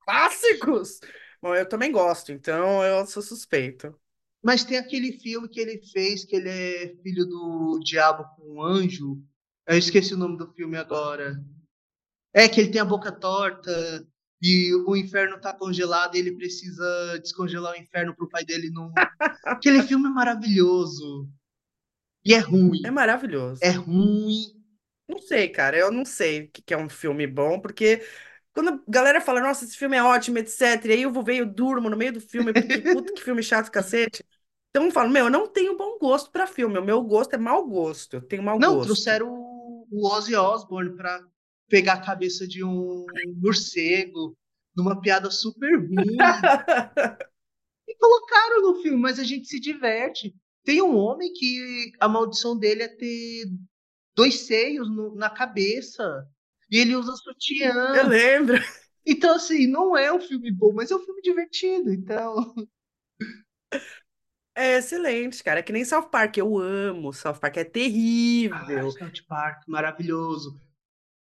clássicos! 0.00 1.00
Bom, 1.42 1.54
eu 1.54 1.68
também 1.68 1.92
gosto, 1.92 2.32
então 2.32 2.82
eu 2.84 3.06
sou 3.06 3.22
suspeito. 3.22 3.94
Mas 4.42 4.64
tem 4.64 4.78
aquele 4.78 5.12
filme 5.18 5.48
que 5.48 5.60
ele 5.60 5.80
fez, 5.92 6.24
que 6.24 6.36
ele 6.36 6.48
é 6.48 6.94
filho 7.02 7.26
do 7.26 7.80
diabo 7.82 8.24
com 8.36 8.54
um 8.54 8.62
anjo. 8.62 9.20
Eu 9.66 9.76
esqueci 9.76 10.14
o 10.14 10.18
nome 10.18 10.36
do 10.38 10.52
filme 10.52 10.76
agora. 10.76 11.34
É 12.36 12.48
que 12.48 12.60
ele 12.60 12.70
tem 12.70 12.80
a 12.80 12.84
boca 12.84 13.10
torta 13.10 14.06
e 14.42 14.74
o 14.86 14.94
inferno 14.94 15.40
tá 15.40 15.54
congelado 15.54 16.14
e 16.14 16.18
ele 16.18 16.36
precisa 16.36 17.18
descongelar 17.18 17.72
o 17.72 17.76
inferno 17.76 18.14
pro 18.14 18.28
pai 18.28 18.44
dele 18.44 18.70
não. 18.70 18.92
Aquele 19.44 19.82
filme 19.82 20.06
é 20.06 20.10
maravilhoso. 20.10 21.26
E 22.22 22.34
é 22.34 22.38
ruim. 22.38 22.82
É 22.84 22.90
maravilhoso. 22.90 23.62
É 23.62 23.70
ruim. 23.70 24.54
Não 25.08 25.18
sei, 25.18 25.48
cara, 25.48 25.78
eu 25.78 25.90
não 25.90 26.04
sei 26.04 26.42
o 26.44 26.50
que 26.50 26.74
é 26.74 26.76
um 26.76 26.88
filme 26.88 27.26
bom, 27.26 27.60
porque 27.60 28.04
quando 28.52 28.70
a 28.70 28.80
galera 28.88 29.20
fala, 29.20 29.40
nossa, 29.40 29.64
esse 29.64 29.76
filme 29.76 29.96
é 29.96 30.02
ótimo, 30.02 30.38
etc., 30.38 30.86
e 30.86 30.92
aí 30.92 31.02
eu 31.02 31.12
vou 31.12 31.22
ver, 31.22 31.36
eu 31.36 31.46
durmo 31.46 31.88
no 31.88 31.96
meio 31.96 32.12
do 32.12 32.20
filme, 32.20 32.52
porque 32.52 32.78
puta 32.78 33.12
que 33.14 33.22
filme 33.22 33.42
chato, 33.42 33.70
cacete. 33.70 34.24
Então 34.70 34.84
eu 34.86 34.90
falo, 34.90 35.08
meu, 35.08 35.26
eu 35.26 35.30
não 35.30 35.46
tenho 35.46 35.76
bom 35.76 35.96
gosto 35.98 36.30
pra 36.30 36.46
filme, 36.46 36.78
o 36.78 36.84
meu 36.84 37.02
gosto 37.02 37.34
é 37.34 37.38
mau 37.38 37.64
gosto, 37.66 38.14
eu 38.14 38.20
tenho 38.20 38.42
mau 38.42 38.58
Não, 38.58 38.74
gosto. 38.74 38.88
trouxeram 38.88 39.28
o, 39.28 39.86
o 39.90 40.06
Ozzy 40.08 40.34
Osbourne 40.34 40.96
pra 40.96 41.20
pegar 41.68 41.94
a 41.94 42.00
cabeça 42.04 42.46
de 42.46 42.64
um 42.64 43.06
morcego 43.36 44.36
numa 44.76 45.00
piada 45.00 45.30
super 45.30 45.76
ruim. 45.78 46.16
E 47.88 47.94
colocaram 47.98 48.62
no 48.62 48.82
filme, 48.82 48.98
mas 48.98 49.18
a 49.18 49.24
gente 49.24 49.46
se 49.46 49.60
diverte. 49.60 50.34
Tem 50.64 50.82
um 50.82 50.96
homem 50.96 51.32
que 51.32 51.92
a 52.00 52.08
maldição 52.08 52.58
dele 52.58 52.82
é 52.82 52.88
ter 52.88 53.44
dois 54.16 54.40
seios 54.46 54.88
no- 54.90 55.14
na 55.14 55.30
cabeça. 55.30 56.26
E 56.68 56.78
ele 56.78 56.96
usa 56.96 57.12
Eu 57.12 57.16
sutiã. 57.16 58.02
lembro. 58.02 58.56
Então, 59.06 59.36
assim, 59.36 59.68
não 59.68 59.96
é 59.96 60.12
um 60.12 60.20
filme 60.20 60.50
bom, 60.50 60.72
mas 60.74 60.90
é 60.90 60.96
um 60.96 61.04
filme 61.04 61.22
divertido. 61.22 61.92
Então, 61.92 62.52
É 64.54 64.78
excelente, 64.78 65.44
cara. 65.44 65.60
É 65.60 65.62
que 65.62 65.72
nem 65.72 65.84
South 65.84 66.08
Park. 66.08 66.38
Eu 66.38 66.58
amo 66.58 67.12
South 67.12 67.38
Park. 67.38 67.58
É 67.58 67.60
ah, 67.60 67.64
terrível. 67.64 68.90
South 68.90 69.22
Park, 69.28 69.62
maravilhoso. 69.68 70.58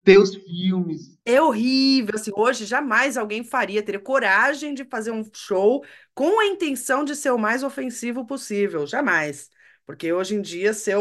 Tem 0.02 0.18
os 0.18 0.34
filmes. 0.34 1.18
É 1.24 1.40
horrível. 1.40 2.14
Assim, 2.14 2.30
hoje 2.34 2.64
jamais 2.64 3.16
alguém 3.16 3.44
faria, 3.44 3.82
teria 3.82 4.00
coragem 4.00 4.74
de 4.74 4.84
fazer 4.84 5.10
um 5.10 5.24
show 5.32 5.84
com 6.14 6.40
a 6.40 6.46
intenção 6.46 7.04
de 7.04 7.14
ser 7.14 7.30
o 7.30 7.38
mais 7.38 7.62
ofensivo 7.62 8.26
possível. 8.26 8.86
Jamais. 8.86 9.50
Porque 9.84 10.12
hoje 10.12 10.34
em 10.34 10.42
dia 10.42 10.72
ser, 10.72 10.96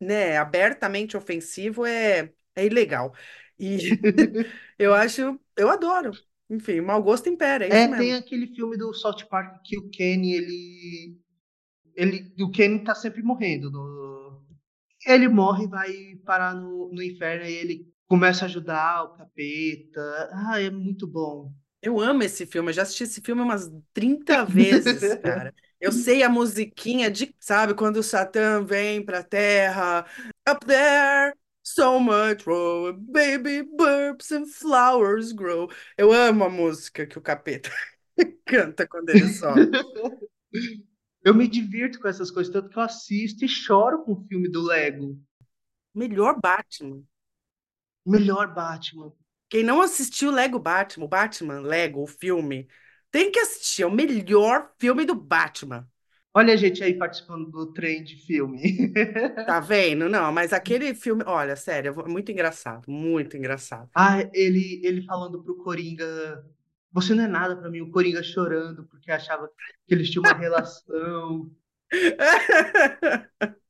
né, 0.00 0.36
abertamente 0.36 1.16
ofensivo 1.16 1.86
é, 1.86 2.30
é 2.54 2.66
ilegal. 2.66 3.14
E 3.58 3.78
eu 4.78 4.92
acho, 4.92 5.38
eu 5.56 5.70
adoro. 5.70 6.12
Enfim, 6.48 6.80
mau 6.80 7.02
gosto 7.02 7.28
impera, 7.28 7.64
é 7.66 7.82
É, 7.84 7.88
tem 7.96 8.14
aquele 8.14 8.46
filme 8.54 8.76
do 8.76 8.92
South 8.94 9.24
Park 9.28 9.62
que 9.64 9.78
o 9.78 9.88
Kenny, 9.90 10.34
ele 10.34 11.16
ele, 11.96 12.32
o 12.40 12.50
Kenny 12.50 12.84
tá 12.84 12.94
sempre 12.94 13.22
morrendo. 13.22 13.70
No, 13.70 14.44
ele 15.06 15.28
morre 15.28 15.64
e 15.64 15.68
vai 15.68 16.16
parar 16.24 16.54
no, 16.54 16.90
no 16.92 17.02
inferno 17.02 17.46
e 17.46 17.52
ele 17.52 17.95
começa 18.06 18.44
a 18.44 18.48
ajudar 18.48 19.04
o 19.04 19.16
capeta. 19.16 20.30
Ah, 20.32 20.60
é 20.60 20.70
muito 20.70 21.06
bom. 21.06 21.52
Eu 21.82 22.00
amo 22.00 22.22
esse 22.22 22.46
filme, 22.46 22.70
eu 22.70 22.72
já 22.72 22.82
assisti 22.82 23.04
esse 23.04 23.20
filme 23.20 23.42
umas 23.42 23.70
30 23.92 24.44
vezes, 24.46 25.14
cara. 25.20 25.54
Eu 25.80 25.92
sei 25.92 26.22
a 26.22 26.28
musiquinha 26.28 27.10
de, 27.10 27.34
sabe, 27.38 27.74
quando 27.74 27.98
o 27.98 28.02
Satã 28.02 28.64
vem 28.64 29.04
pra 29.04 29.22
terra. 29.22 30.06
Up 30.48 30.64
there, 30.66 31.34
so 31.62 32.00
much 32.00 32.44
row, 32.46 32.92
baby 32.94 33.62
burps 33.62 34.32
and 34.32 34.46
flowers 34.46 35.32
grow. 35.32 35.70
Eu 35.96 36.12
amo 36.12 36.44
a 36.44 36.48
música 36.48 37.06
que 37.06 37.18
o 37.18 37.22
capeta 37.22 37.70
canta 38.46 38.88
quando 38.88 39.10
ele 39.10 39.28
sobe. 39.28 39.70
Eu 41.22 41.34
me 41.34 41.46
divirto 41.46 42.00
com 42.00 42.08
essas 42.08 42.30
coisas, 42.30 42.52
tanto 42.52 42.70
que 42.70 42.78
eu 42.78 42.82
assisto 42.82 43.44
e 43.44 43.48
choro 43.48 44.02
com 44.04 44.12
o 44.12 44.26
filme 44.28 44.48
do 44.48 44.62
Lego. 44.62 45.20
Melhor 45.94 46.40
Batman. 46.40 47.02
Melhor 48.06 48.54
Batman. 48.54 49.12
Quem 49.48 49.62
não 49.62 49.80
assistiu 49.80 50.30
Lego 50.30 50.58
Batman, 50.58 51.04
o 51.04 51.08
Batman, 51.08 51.60
Lego, 51.60 52.02
o 52.02 52.06
filme, 52.06 52.68
tem 53.10 53.30
que 53.30 53.38
assistir. 53.38 53.82
É 53.82 53.86
o 53.86 53.90
melhor 53.90 54.72
filme 54.78 55.04
do 55.04 55.14
Batman. 55.14 55.88
Olha 56.34 56.52
a 56.52 56.56
gente 56.56 56.84
aí 56.84 56.94
participando 56.94 57.50
do 57.50 57.72
trem 57.72 58.04
de 58.04 58.16
filme. 58.26 58.92
Tá 59.46 59.60
vendo? 59.60 60.08
Não, 60.08 60.32
mas 60.32 60.52
aquele 60.52 60.92
filme, 60.92 61.22
olha, 61.24 61.54
sério, 61.54 61.94
é 62.00 62.08
muito 62.08 62.32
engraçado, 62.32 62.90
muito 62.90 63.36
engraçado. 63.36 63.88
Ah, 63.94 64.20
ele, 64.34 64.80
ele 64.84 65.02
falando 65.02 65.42
pro 65.42 65.56
Coringa, 65.56 66.44
você 66.92 67.14
não 67.14 67.24
é 67.24 67.28
nada 67.28 67.56
pra 67.56 67.70
mim, 67.70 67.80
o 67.80 67.90
Coringa 67.90 68.22
chorando 68.22 68.84
porque 68.86 69.10
achava 69.10 69.48
que 69.86 69.94
eles 69.94 70.10
tinham 70.10 70.24
uma 70.24 70.34
relação. 70.36 71.50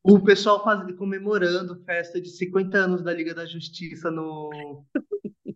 O 0.08 0.20
pessoal 0.20 0.62
faz, 0.62 0.80
comemorando 0.96 1.82
festa 1.84 2.20
de 2.20 2.28
50 2.30 2.78
anos 2.78 3.02
da 3.02 3.12
Liga 3.12 3.34
da 3.34 3.44
Justiça 3.44 4.08
no, 4.08 4.84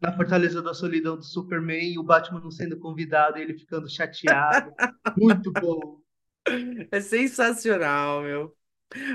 na 0.02 0.12
Fortaleza 0.16 0.60
da 0.60 0.74
Solidão 0.74 1.16
do 1.16 1.22
Superman, 1.22 1.92
e 1.92 1.98
o 1.98 2.02
Batman 2.02 2.40
não 2.40 2.50
sendo 2.50 2.76
convidado 2.76 3.38
e 3.38 3.42
ele 3.42 3.56
ficando 3.56 3.88
chateado. 3.88 4.72
Muito 5.16 5.52
bom. 5.52 6.00
É 6.90 7.00
sensacional, 7.00 8.22
meu. 8.22 8.56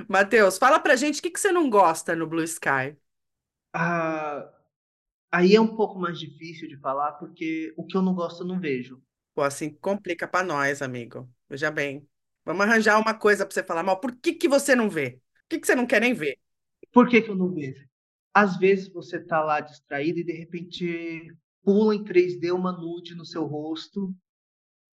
Matheus, 0.08 0.58
fala 0.58 0.80
pra 0.80 0.96
gente 0.96 1.20
o 1.20 1.22
que 1.22 1.32
que 1.32 1.40
você 1.40 1.52
não 1.52 1.70
gosta 1.70 2.16
no 2.16 2.28
Blue 2.28 2.44
Sky. 2.44 2.96
Ah, 3.74 4.50
aí 5.30 5.54
é 5.54 5.60
um 5.60 5.76
pouco 5.76 6.00
mais 6.00 6.18
difícil 6.18 6.70
de 6.70 6.78
falar, 6.78 7.14
porque 7.14 7.74
o 7.76 7.86
que 7.86 7.98
eu 7.98 8.02
não 8.02 8.14
gosto 8.14 8.44
eu 8.44 8.48
não 8.48 8.60
vejo. 8.60 9.02
Pô, 9.34 9.42
assim, 9.42 9.70
complica 9.70 10.26
pra 10.28 10.44
nós, 10.44 10.82
amigo. 10.82 11.30
Veja 11.50 11.70
bem. 11.70 12.08
Vamos 12.46 12.62
arranjar 12.66 13.00
uma 13.00 13.14
coisa 13.14 13.46
pra 13.46 13.54
você 13.54 13.64
falar, 13.64 13.84
mas 13.84 14.00
por 14.00 14.16
que 14.16 14.34
que 14.34 14.48
você 14.48 14.76
não 14.76 14.90
vê? 14.90 15.12
Por 15.12 15.50
que 15.50 15.60
que 15.60 15.68
você 15.68 15.76
não 15.76 15.88
quer 15.88 16.00
nem 16.00 16.14
ver? 16.14 16.38
Por 16.94 17.10
que 17.10 17.22
que 17.22 17.30
eu 17.30 17.36
não 17.36 17.52
vejo? 17.52 17.86
Às 18.34 18.58
vezes 18.58 18.88
você 18.90 19.20
tá 19.20 19.44
lá 19.44 19.60
distraído 19.60 20.20
e 20.20 20.24
de 20.24 20.34
repente 20.34 21.34
pula 21.64 21.96
em 21.96 22.04
3D 22.04 22.52
uma 22.52 22.72
nude 22.72 23.16
no 23.16 23.26
seu 23.26 23.46
rosto 23.46 24.14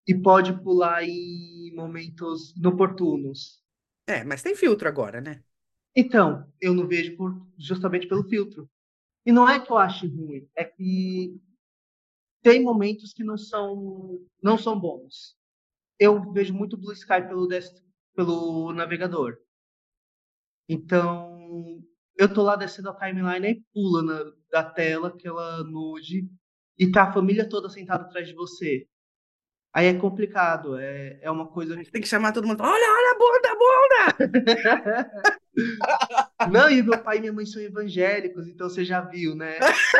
e 0.07 0.15
pode 0.15 0.53
pular 0.63 1.03
em 1.03 1.73
momentos 1.75 2.55
inoportunos. 2.55 3.61
É, 4.07 4.23
mas 4.23 4.41
tem 4.41 4.55
filtro 4.55 4.87
agora, 4.87 5.21
né? 5.21 5.43
Então, 5.95 6.45
eu 6.59 6.73
não 6.73 6.87
vejo 6.87 7.15
por, 7.17 7.45
justamente 7.57 8.07
pelo 8.07 8.23
filtro. 8.23 8.69
E 9.25 9.31
não 9.31 9.47
é 9.47 9.59
que 9.59 9.71
eu 9.71 9.77
ache 9.77 10.07
ruim, 10.07 10.47
é 10.55 10.63
que 10.63 11.39
tem 12.41 12.63
momentos 12.63 13.13
que 13.13 13.23
não 13.23 13.37
são 13.37 14.19
não 14.41 14.57
são 14.57 14.79
bons. 14.79 15.37
Eu 16.05 16.33
vejo 16.33 16.53
muito 16.53 16.75
Blue 16.77 16.91
Sky 16.91 17.21
pelo 17.29 17.47
dest- 17.47 17.81
pelo 18.13 18.73
navegador. 18.73 19.37
Então, 20.67 21.79
eu 22.17 22.33
tô 22.33 22.41
lá 22.43 22.55
descendo 22.55 22.89
a 22.89 22.95
timeline 22.95 23.47
e 23.49 23.63
pula 23.73 24.03
na, 24.03 24.31
da 24.51 24.63
tela 24.63 25.09
aquela 25.09 25.63
nude 25.63 26.27
e 26.77 26.91
tá 26.91 27.03
a 27.03 27.13
família 27.13 27.47
toda 27.47 27.69
sentada 27.69 28.03
atrás 28.05 28.27
de 28.27 28.33
você. 28.33 28.87
Aí 29.73 29.87
é 29.87 29.93
complicado, 29.93 30.77
é, 30.77 31.19
é 31.21 31.31
uma 31.31 31.47
coisa. 31.47 31.75
Tem 31.91 32.01
que 32.01 32.07
chamar 32.07 32.31
todo 32.33 32.47
mundo. 32.47 32.61
Olha, 32.61 32.71
olha 32.73 33.11
a 33.11 33.17
bunda, 33.19 33.51
a 33.51 33.55
bunda! 33.55 34.31
Não, 36.51 36.69
e 36.69 36.81
meu 36.81 37.01
pai 37.03 37.17
e 37.17 37.21
minha 37.21 37.33
mãe 37.33 37.45
são 37.45 37.61
evangélicos, 37.61 38.47
então 38.47 38.69
você 38.69 38.83
já 38.83 39.01
viu, 39.01 39.35
né? 39.35 39.57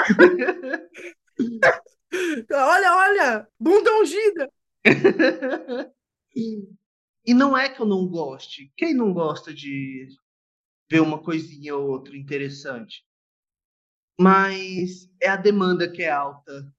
Olha, 2.52 2.96
olha! 2.96 3.48
Bunda 3.60 3.92
ungida! 4.00 4.50
E 7.26 7.34
não 7.34 7.58
é 7.58 7.68
que 7.68 7.82
eu 7.82 7.86
não 7.88 8.08
goste. 8.08 8.72
Quem 8.78 8.94
não 8.94 9.12
gosta 9.12 9.52
de 9.54 10.08
ver 10.92 11.02
uma 11.02 11.22
coisinha 11.24 11.76
ou 11.78 11.90
outra 11.90 12.18
interessante? 12.18 13.06
Mas 14.18 15.10
é 15.22 15.28
a 15.30 15.36
demanda 15.36 15.92
que 15.92 16.02
é 16.04 16.10
alta. 16.10 16.72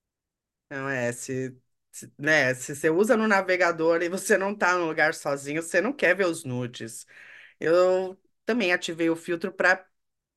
Não 0.71 0.89
é, 0.89 1.13
se, 1.13 1.57
se- 1.91 2.11
né, 2.19 2.55
se 2.55 2.75
você 2.75 2.89
usa 2.91 3.17
no 3.17 3.29
navegador 3.29 4.03
e 4.03 4.09
você 4.09 4.39
não 4.39 4.55
tá 4.55 4.77
num 4.77 4.87
lugar 4.87 5.13
sozinho, 5.15 5.63
você 5.63 5.81
não 5.81 5.93
quer 5.93 6.17
ver 6.17 6.27
os 6.27 6.45
nudes. 6.45 7.07
Eu 7.61 8.19
também 8.47 8.73
ativei 8.73 9.11
o 9.11 9.17
filtro 9.17 9.53
pra, 9.53 9.87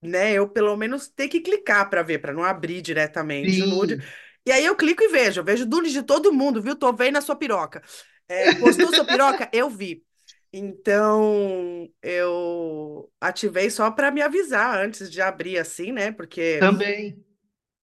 né, 0.02 0.34
eu 0.34 0.50
pelo 0.50 0.76
menos 0.78 1.08
ter 1.08 1.30
que 1.30 1.42
clicar 1.42 1.90
pra 1.90 2.04
ver, 2.04 2.20
pra 2.20 2.34
não 2.34 2.44
abrir 2.44 2.82
diretamente 2.82 3.64
o 3.64 3.68
nude. 3.68 3.98
E 4.46 4.52
aí 4.52 4.66
eu 4.66 4.76
clico 4.76 5.04
e 5.04 5.08
vejo, 5.08 5.42
eu 5.42 5.44
vejo 5.46 5.66
nude 5.66 5.92
de 5.92 6.04
todo 6.04 6.32
mundo, 6.34 6.62
viu? 6.62 6.76
Tô 6.76 6.94
vendo 6.94 7.18
a 7.18 7.22
sua 7.22 7.36
piroca. 7.36 7.82
É, 8.28 8.52
postou 8.54 8.92
sua 8.92 9.06
piroca? 9.06 9.50
Eu 9.54 9.70
vi. 9.70 10.04
Então, 10.54 11.90
eu 12.02 13.12
ativei 13.20 13.70
só 13.70 13.92
pra 13.92 14.10
me 14.12 14.22
avisar 14.22 14.78
antes 14.80 15.12
de 15.12 15.22
abrir 15.22 15.58
assim, 15.60 15.92
né? 15.92 16.12
Porque 16.14 16.60
também. 16.60 17.24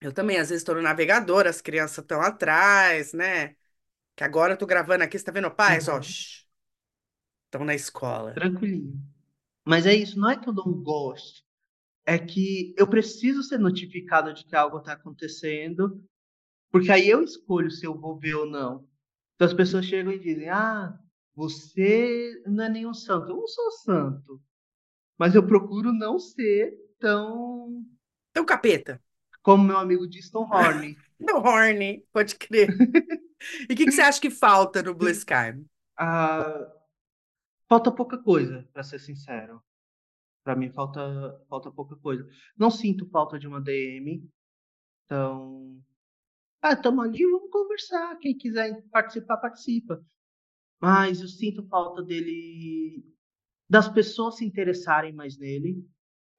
eu 0.00 0.12
também, 0.12 0.38
às 0.38 0.48
vezes, 0.48 0.62
estou 0.62 0.74
no 0.74 0.82
navegador, 0.82 1.46
as 1.46 1.60
crianças 1.60 1.98
estão 1.98 2.20
atrás, 2.20 3.12
né? 3.12 3.54
Que 4.16 4.24
agora 4.24 4.54
eu 4.54 4.58
tô 4.58 4.66
gravando 4.66 5.04
aqui, 5.04 5.18
você 5.18 5.24
tá 5.26 5.32
vendo, 5.32 5.50
pais? 5.50 5.88
Ó, 5.88 5.98
Uhum, 5.98 6.16
estão 7.46 7.64
na 7.64 7.74
escola. 7.74 8.34
tranquilinho. 8.34 9.00
Mas 9.66 9.86
é 9.86 9.94
isso, 9.94 10.18
não 10.18 10.30
é 10.30 10.38
que 10.38 10.48
eu 10.48 10.54
não 10.54 10.72
gosto. 10.82 11.42
É 12.06 12.18
que 12.18 12.74
eu 12.78 12.88
preciso 12.88 13.42
ser 13.42 13.58
notificado 13.58 14.34
de 14.34 14.44
que 14.44 14.56
algo 14.56 14.78
está 14.78 14.94
acontecendo, 14.94 16.02
porque 16.72 16.92
aí 16.92 17.08
eu 17.10 17.22
escolho 17.24 17.70
se 17.70 17.86
eu 17.86 17.98
vou 17.98 18.18
ver 18.18 18.36
ou 18.36 18.46
não. 18.46 18.88
Então 19.36 19.46
as 19.48 19.54
pessoas 19.54 19.86
chegam 19.86 20.12
e 20.12 20.20
dizem: 20.20 20.48
Ah, 20.50 20.98
você 21.34 22.42
não 22.46 22.64
é 22.64 22.70
nenhum 22.70 22.94
santo. 22.94 23.30
Eu 23.30 23.36
não 23.38 23.48
sou 23.48 23.70
santo, 23.72 24.42
mas 25.18 25.34
eu 25.34 25.46
procuro 25.46 25.92
não 25.92 26.18
ser 26.18 26.74
tão 27.00 27.84
Então, 28.30 28.44
capeta. 28.44 29.00
como 29.42 29.64
meu 29.64 29.78
amigo 29.78 30.08
Diston 30.08 30.44
Horn. 30.50 30.96
Não, 31.20 31.38
horny, 31.42 32.04
pode 32.12 32.36
crer. 32.36 32.68
E 33.68 33.72
o 33.72 33.76
que 33.76 33.86
que 33.86 33.90
você 33.90 34.00
acha 34.02 34.20
que 34.20 34.30
falta 34.30 34.84
no 34.84 34.94
Blue 34.94 35.10
Sky? 35.10 35.64
Ah, 35.96 36.72
falta 37.68 37.90
pouca 37.92 38.18
coisa, 38.22 38.68
para 38.72 38.82
ser 38.82 38.98
sincero. 39.00 39.62
Para 40.44 40.56
mim 40.56 40.70
falta 40.70 41.00
falta 41.48 41.70
pouca 41.70 41.96
coisa. 41.96 42.28
Não 42.56 42.70
sinto 42.70 43.08
falta 43.10 43.38
de 43.38 43.48
uma 43.48 43.60
DM, 43.60 44.28
então, 45.04 45.80
ah, 46.62 46.72
estamos 46.74 47.04
ali, 47.04 47.24
vamos 47.24 47.50
conversar. 47.50 48.16
Quem 48.18 48.36
quiser 48.36 48.82
participar, 48.90 49.36
participa. 49.38 50.00
Mas 50.80 51.20
eu 51.20 51.28
sinto 51.28 51.66
falta 51.68 52.02
dele, 52.02 53.04
das 53.68 53.88
pessoas 53.88 54.36
se 54.36 54.44
interessarem 54.44 55.12
mais 55.12 55.36
nele. 55.36 55.84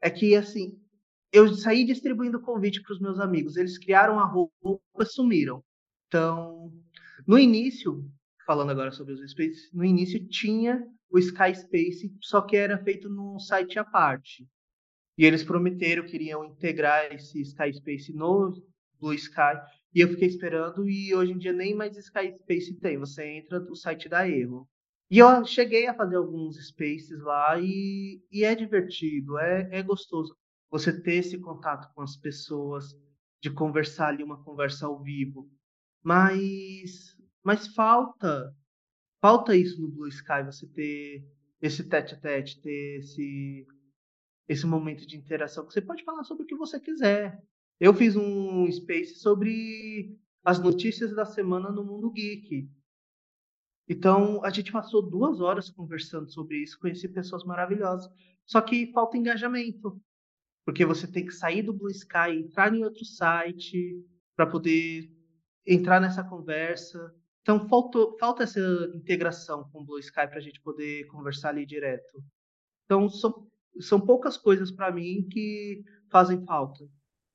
É 0.01 0.09
que 0.09 0.35
assim, 0.35 0.81
eu 1.31 1.53
saí 1.53 1.85
distribuindo 1.85 2.41
convite 2.41 2.81
para 2.81 2.93
os 2.93 2.99
meus 2.99 3.19
amigos. 3.19 3.57
Eles 3.57 3.77
criaram 3.77 4.19
a 4.19 4.25
roupa 4.25 5.05
sumiram. 5.05 5.63
Então, 6.07 6.71
no 7.27 7.37
início, 7.39 8.09
falando 8.45 8.69
agora 8.69 8.91
sobre 8.91 9.13
os 9.13 9.31
Space, 9.31 9.69
no 9.73 9.83
início 9.83 10.25
tinha 10.27 10.85
o 11.09 11.19
Sky 11.19 11.55
Space, 11.55 12.15
só 12.21 12.41
que 12.41 12.55
era 12.55 12.77
feito 12.83 13.09
num 13.09 13.39
site 13.39 13.77
à 13.77 13.83
parte. 13.83 14.47
E 15.17 15.25
eles 15.25 15.43
prometeram 15.43 16.05
que 16.05 16.15
iriam 16.15 16.45
integrar 16.45 17.13
esse 17.13 17.41
Sky 17.41 17.73
Space 17.73 18.13
no 18.13 18.53
Blue 18.99 19.13
Sky. 19.13 19.57
E 19.93 20.01
eu 20.01 20.09
fiquei 20.09 20.27
esperando 20.27 20.89
e 20.89 21.13
hoje 21.13 21.33
em 21.33 21.37
dia 21.37 21.53
nem 21.53 21.75
mais 21.75 21.95
Space 21.95 22.73
tem. 22.79 22.97
Você 22.97 23.23
entra 23.25 23.59
no 23.59 23.75
site 23.75 24.09
da 24.09 24.27
Erro. 24.27 24.67
E 25.09 25.19
eu 25.19 25.45
cheguei 25.45 25.87
a 25.87 25.93
fazer 25.93 26.15
alguns 26.15 26.57
spaces 26.67 27.21
lá 27.21 27.59
e, 27.59 28.21
e 28.31 28.43
é 28.43 28.55
divertido, 28.55 29.37
é, 29.37 29.69
é 29.71 29.83
gostoso 29.83 30.35
você 30.71 30.91
ter 30.91 31.17
esse 31.17 31.37
contato 31.37 31.93
com 31.93 32.01
as 32.01 32.17
pessoas, 32.17 32.95
de 33.39 33.51
conversar 33.51 34.07
ali 34.07 34.23
uma 34.23 34.43
conversa 34.43 34.87
ao 34.87 35.03
vivo. 35.03 35.47
Mas, 36.01 37.15
mas 37.43 37.67
falta, 37.75 38.51
falta 39.21 39.55
isso 39.55 39.79
no 39.79 39.91
Blue 39.91 40.07
Sky, 40.07 40.41
você 40.43 40.65
ter 40.65 41.23
esse 41.61 41.87
tete 41.87 42.15
a 42.15 42.19
tete, 42.19 42.59
ter 42.59 42.99
esse, 43.01 43.67
esse 44.47 44.65
momento 44.65 45.05
de 45.05 45.15
interação, 45.15 45.67
que 45.67 45.73
você 45.73 45.81
pode 45.81 46.03
falar 46.03 46.23
sobre 46.23 46.43
o 46.43 46.47
que 46.47 46.55
você 46.55 46.79
quiser. 46.79 47.39
Eu 47.83 47.93
fiz 47.93 48.15
um 48.15 48.71
space 48.71 49.15
sobre 49.15 50.17
as 50.41 50.57
notícias 50.57 51.13
da 51.13 51.25
semana 51.25 51.69
no 51.69 51.83
mundo 51.83 52.09
geek. 52.11 52.71
Então, 53.89 54.41
a 54.41 54.49
gente 54.49 54.71
passou 54.71 55.01
duas 55.01 55.41
horas 55.41 55.69
conversando 55.69 56.31
sobre 56.31 56.63
isso, 56.63 56.79
conheci 56.79 57.09
pessoas 57.09 57.43
maravilhosas. 57.43 58.09
Só 58.45 58.61
que 58.61 58.89
falta 58.93 59.17
engajamento, 59.17 60.01
porque 60.63 60.85
você 60.85 61.05
tem 61.05 61.25
que 61.25 61.33
sair 61.33 61.61
do 61.61 61.73
Blue 61.73 61.89
Sky, 61.89 62.31
entrar 62.37 62.73
em 62.73 62.85
outro 62.85 63.03
site 63.03 64.01
para 64.33 64.47
poder 64.47 65.11
entrar 65.67 65.99
nessa 65.99 66.23
conversa. 66.23 67.13
Então, 67.41 67.67
faltou, 67.67 68.17
falta 68.17 68.43
essa 68.43 68.61
integração 68.95 69.69
com 69.73 69.81
o 69.81 69.85
Blue 69.85 69.99
Sky 69.99 70.25
para 70.25 70.37
a 70.37 70.41
gente 70.41 70.61
poder 70.61 71.05
conversar 71.07 71.49
ali 71.49 71.65
direto. 71.65 72.23
Então, 72.85 73.09
são, 73.09 73.45
são 73.81 73.99
poucas 73.99 74.37
coisas 74.37 74.71
para 74.71 74.89
mim 74.89 75.27
que 75.29 75.83
fazem 76.09 76.45
falta. 76.45 76.87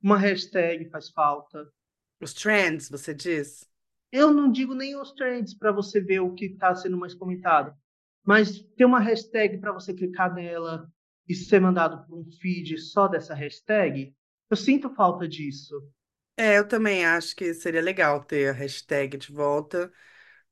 Uma 0.02 0.18
hashtag 0.18 0.88
faz 0.90 1.08
falta. 1.08 1.72
Os 2.20 2.32
trends, 2.32 2.88
você 2.88 3.12
diz? 3.12 3.68
Eu 4.12 4.32
não 4.32 4.50
digo 4.50 4.74
nem 4.74 4.96
os 4.96 5.12
trends 5.12 5.54
para 5.54 5.72
você 5.72 6.00
ver 6.00 6.20
o 6.20 6.34
que 6.34 6.46
está 6.46 6.74
sendo 6.74 6.96
mais 6.96 7.14
comentado, 7.14 7.74
mas 8.24 8.60
ter 8.76 8.84
uma 8.84 9.00
hashtag 9.00 9.58
para 9.58 9.72
você 9.72 9.94
clicar 9.94 10.34
nela 10.34 10.90
e 11.28 11.34
ser 11.34 11.60
mandado 11.60 12.04
para 12.06 12.14
um 12.16 12.24
feed 12.30 12.78
só 12.78 13.06
dessa 13.08 13.34
hashtag, 13.34 14.14
eu 14.50 14.56
sinto 14.56 14.90
falta 14.94 15.26
disso. 15.28 15.74
É, 16.36 16.58
eu 16.58 16.66
também 16.68 17.04
acho 17.04 17.34
que 17.34 17.52
seria 17.52 17.82
legal 17.82 18.22
ter 18.24 18.50
a 18.50 18.52
hashtag 18.52 19.16
de 19.16 19.32
volta. 19.32 19.92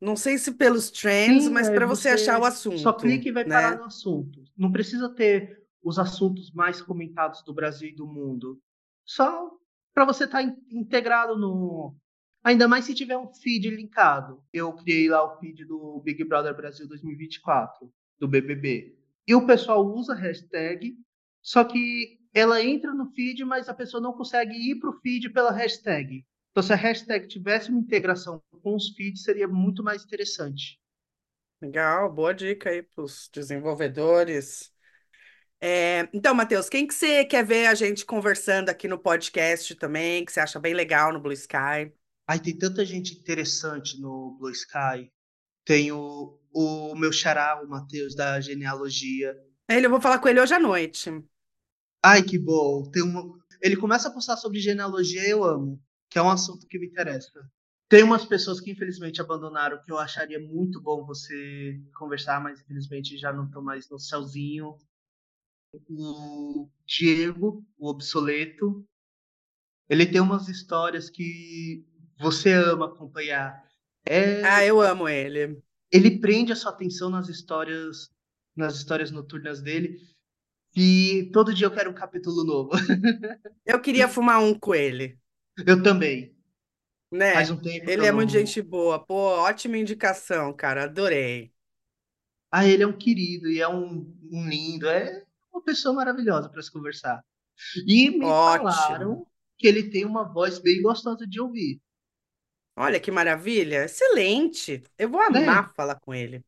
Não 0.01 0.17
sei 0.17 0.39
se 0.39 0.53
pelos 0.55 0.91
trends, 0.91 1.49
Sim, 1.49 1.51
mas 1.51 1.69
é, 1.69 1.71
para 1.71 1.87
você, 1.87 2.09
você 2.09 2.09
achar 2.11 2.39
o 2.41 2.45
assunto, 2.45 2.79
Só 2.79 2.93
clica 2.93 3.29
e 3.29 3.33
vai 3.33 3.45
né? 3.45 3.55
parar 3.55 3.77
no 3.77 3.85
assunto. 3.85 4.45
Não 4.57 4.71
precisa 4.71 5.09
ter 5.09 5.63
os 5.83 5.99
assuntos 5.99 6.53
mais 6.53 6.81
comentados 6.83 7.43
do 7.43 7.55
Brasil 7.55 7.89
e 7.91 7.95
do 7.95 8.07
mundo. 8.07 8.61
Só 9.07 9.51
para 9.95 10.05
você 10.05 10.25
estar 10.25 10.43
tá 10.43 10.57
integrado 10.71 11.39
no. 11.39 11.97
Ainda 12.45 12.69
mais 12.69 12.85
se 12.85 12.95
tiver 12.95 13.17
um 13.17 13.33
feed 13.33 13.71
linkado. 13.71 14.43
Eu 14.53 14.73
criei 14.75 15.09
lá 15.09 15.25
o 15.25 15.39
feed 15.39 15.65
do 15.65 16.01
Big 16.05 16.23
Brother 16.25 16.55
Brasil 16.55 16.87
2024, 16.87 17.91
do 18.19 18.29
BBB. 18.29 18.95
E 19.27 19.35
o 19.35 19.47
pessoal 19.47 19.85
usa 19.85 20.13
a 20.13 20.17
hashtag, 20.17 20.97
só 21.41 21.65
que 21.65 22.21
ela 22.33 22.63
entra 22.63 22.93
no 22.93 23.11
feed, 23.13 23.45
mas 23.45 23.69
a 23.69 23.75
pessoa 23.75 24.01
não 24.01 24.13
consegue 24.13 24.55
ir 24.55 24.79
para 24.79 24.91
o 24.91 25.01
feed 25.01 25.31
pela 25.31 25.51
hashtag. 25.51 26.25
Então, 26.51 26.63
se 26.63 26.73
a 26.73 26.77
hashtag 26.77 27.27
tivesse 27.27 27.71
uma 27.71 27.81
integração 27.81 28.43
com 28.63 28.77
os 28.77 28.91
feeds, 28.95 29.23
seria 29.23 29.49
muito 29.49 29.83
mais 29.83 30.05
interessante. 30.05 30.81
Legal, 31.61 32.13
boa 32.13 32.35
dica 32.35 32.71
aí 32.71 32.83
para 32.83 33.03
os 33.03 33.31
desenvolvedores. 33.33 34.73
É, 35.69 36.09
então, 36.13 36.33
Matheus, 36.33 36.69
quem 36.69 36.87
que 36.87 36.95
você 36.95 37.25
quer 37.25 37.45
ver 37.45 37.67
a 37.67 37.75
gente 37.75 38.07
conversando 38.07 38.69
aqui 38.69 38.87
no 38.87 38.97
podcast 38.97 39.75
também, 39.75 40.25
que 40.25 40.31
você 40.31 40.39
acha 40.39 40.61
bem 40.61 40.73
legal 40.73 41.13
no 41.13 41.19
Blue 41.19 41.33
Sky? 41.33 41.93
Ai, 42.25 42.39
tem 42.41 42.57
tanta 42.57 42.85
gente 42.85 43.19
interessante 43.19 44.01
no 44.01 44.37
Blue 44.39 44.53
Sky. 44.53 45.11
Tem 45.65 45.91
o, 45.91 46.39
o 46.55 46.95
meu 46.95 47.13
xará, 47.13 47.61
o 47.61 47.69
Matheus, 47.69 48.15
da 48.15 48.41
genealogia. 48.41 49.37
Ele, 49.69 49.87
eu 49.87 49.91
vou 49.91 50.01
falar 50.01 50.21
com 50.21 50.29
ele 50.29 50.41
hoje 50.41 50.55
à 50.55 50.61
noite. 50.61 51.11
Ai, 52.01 52.23
que 52.23 52.39
bom. 52.39 52.89
Tem 52.93 53.03
uma... 53.03 53.25
Ele 53.61 53.77
começa 53.77 54.07
a 54.07 54.13
postar 54.13 54.37
sobre 54.37 54.61
genealogia 54.61 55.27
e 55.27 55.31
eu 55.31 55.43
amo, 55.43 55.83
que 56.09 56.17
é 56.17 56.23
um 56.23 56.31
assunto 56.31 56.69
que 56.69 56.79
me 56.79 56.87
interessa. 56.87 57.41
Tem 57.89 58.05
umas 58.05 58.25
pessoas 58.25 58.61
que 58.61 58.71
infelizmente 58.71 59.21
abandonaram, 59.21 59.83
que 59.83 59.91
eu 59.91 59.99
acharia 59.99 60.39
muito 60.39 60.81
bom 60.81 61.05
você 61.05 61.77
conversar, 61.99 62.41
mas 62.41 62.61
infelizmente 62.61 63.19
já 63.19 63.33
não 63.33 63.47
estão 63.47 63.61
mais 63.61 63.91
no 63.91 63.99
céuzinho. 63.99 64.77
O 65.89 66.69
Diego, 66.87 67.65
o 67.79 67.89
obsoleto, 67.89 68.87
ele 69.89 70.07
tem 70.07 70.21
umas 70.21 70.49
histórias 70.49 71.09
que 71.09 71.85
você 72.19 72.53
ama 72.53 72.87
acompanhar. 72.87 73.65
É... 74.05 74.43
Ah, 74.45 74.65
eu 74.65 74.81
amo 74.81 75.09
ele. 75.09 75.61
Ele 75.91 76.19
prende 76.19 76.53
a 76.53 76.57
sua 76.57 76.73
atenção 76.73 77.11
nas 77.11 77.29
histórias, 77.29 78.11
nas 78.55 78.77
histórias 78.77 79.11
noturnas 79.11 79.63
dele. 79.63 80.01
E 80.75 81.31
todo 81.33 81.55
dia 81.55 81.67
eu 81.67 81.71
quero 81.71 81.91
um 81.91 81.95
capítulo 81.95 82.45
novo. 82.45 82.71
Eu 83.65 83.81
queria 83.81 84.09
fumar 84.09 84.41
um 84.41 84.55
com 84.55 84.75
ele. 84.75 85.19
Eu 85.67 85.83
também. 85.83 86.37
Né? 87.11 87.33
Faz 87.33 87.51
um 87.51 87.57
tempo 87.57 87.91
ele 87.91 88.05
é 88.05 88.13
muito 88.13 88.31
gente 88.31 88.61
boa. 88.61 88.99
Pô, 89.05 89.15
ótima 89.15 89.79
indicação, 89.79 90.53
cara. 90.53 90.85
Adorei. 90.85 91.51
Ah, 92.51 92.67
ele 92.67 92.83
é 92.83 92.87
um 92.87 92.97
querido 92.97 93.51
e 93.51 93.61
é 93.61 93.69
um, 93.69 94.15
um 94.31 94.49
lindo. 94.49 94.87
É 94.87 95.26
pessoa 95.67 95.95
maravilhosa 95.95 96.49
para 96.49 96.63
se 96.63 96.73
conversar. 96.73 97.23
E 97.87 98.11
me 98.11 98.25
Ótimo. 98.25 98.71
falaram 98.71 99.27
que 99.59 99.67
ele 99.67 99.91
tem 99.91 100.05
uma 100.05 100.25
voz 100.25 100.59
bem 100.59 100.81
gostosa 100.81 101.27
de 101.27 101.41
ouvir. 101.41 101.81
Olha 102.77 103.01
que 103.01 103.11
maravilha. 103.11 103.85
Excelente. 103.85 104.83
Eu 104.99 105.09
vou 105.09 105.21
amar 105.21 105.71
é. 105.71 105.75
falar 105.75 105.97
com 105.97 106.15
ele. 106.15 106.45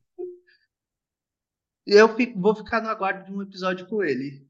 Eu 1.86 2.14
fico, 2.14 2.38
vou 2.38 2.54
ficar 2.54 2.82
no 2.82 2.88
aguardo 2.88 3.24
de 3.24 3.32
um 3.32 3.42
episódio 3.42 3.86
com 3.86 4.02
ele. 4.02 4.46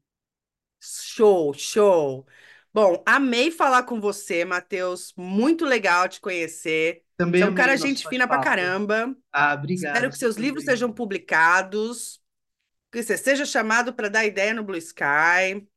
Show, 0.81 1.53
show. 1.53 2.27
Bom, 2.73 3.01
amei 3.05 3.49
falar 3.49 3.83
com 3.83 3.99
você, 3.99 4.45
Matheus. 4.45 5.13
Muito 5.15 5.65
legal 5.65 6.07
te 6.07 6.19
conhecer. 6.19 7.03
Também 7.17 7.41
Você 7.41 7.47
é 7.47 7.51
um 7.51 7.55
cara 7.55 7.75
gente 7.77 8.07
fina 8.07 8.27
pra 8.27 8.39
caramba. 8.39 9.15
Ah, 9.31 9.53
obrigado. 9.53 9.95
Espero 9.95 10.11
que 10.11 10.17
seus 10.17 10.35
livros 10.35 10.65
sejam 10.65 10.91
publicados, 10.91 12.21
que 12.91 13.03
você 13.03 13.17
seja 13.17 13.45
chamado 13.45 13.93
para 13.93 14.09
dar 14.09 14.25
ideia 14.25 14.53
no 14.53 14.63
Blue 14.63 14.77
Sky. 14.77 15.67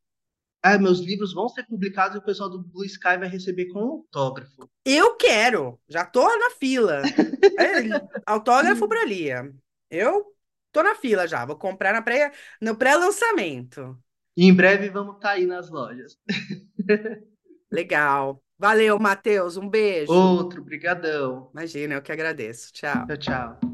Ah, 0.63 0.79
meus 0.79 1.01
livros 1.01 1.35
vão 1.35 1.49
ser 1.49 1.67
publicados 1.67 2.17
e 2.17 2.19
o 2.19 2.25
pessoal 2.25 2.49
do 2.49 2.63
Blue 2.63 2.85
Sky 2.85 3.19
vai 3.19 3.29
receber 3.29 3.67
com 3.67 3.81
autógrafo. 3.81 4.71
Eu 4.85 5.17
quero, 5.17 5.81
já 5.89 6.05
tô 6.05 6.25
na 6.25 6.51
fila. 6.51 7.03
é, 7.59 8.23
autógrafo 8.25 8.87
pra 8.89 9.05
Lia. 9.05 9.53
Eu 9.91 10.33
Tô 10.73 10.83
na 10.83 10.95
fila 10.95 11.29
já, 11.29 11.45
vou 11.45 11.55
comprar 11.55 11.93
na 11.93 12.01
pré, 12.01 12.33
no 12.61 12.75
pré-lançamento. 12.75 13.97
E 14.35 14.47
em 14.47 14.55
breve 14.55 14.89
vamos 14.89 15.17
estar 15.17 15.29
tá 15.29 15.35
aí 15.35 15.47
nas 15.47 15.71
lojas. 15.71 16.17
Legal. 17.71 18.43
Valeu, 18.59 18.99
Matheus. 18.99 19.57
Um 19.57 19.69
beijo. 19.69 20.13
Outro, 20.13 20.65
brigadão. 20.65 21.51
Imagina, 21.53 21.95
eu 21.95 22.03
que 22.03 22.13
agradeço. 22.13 22.73
Tchau. 22.73 23.07
Tchau, 23.07 23.17
tchau. 23.19 23.72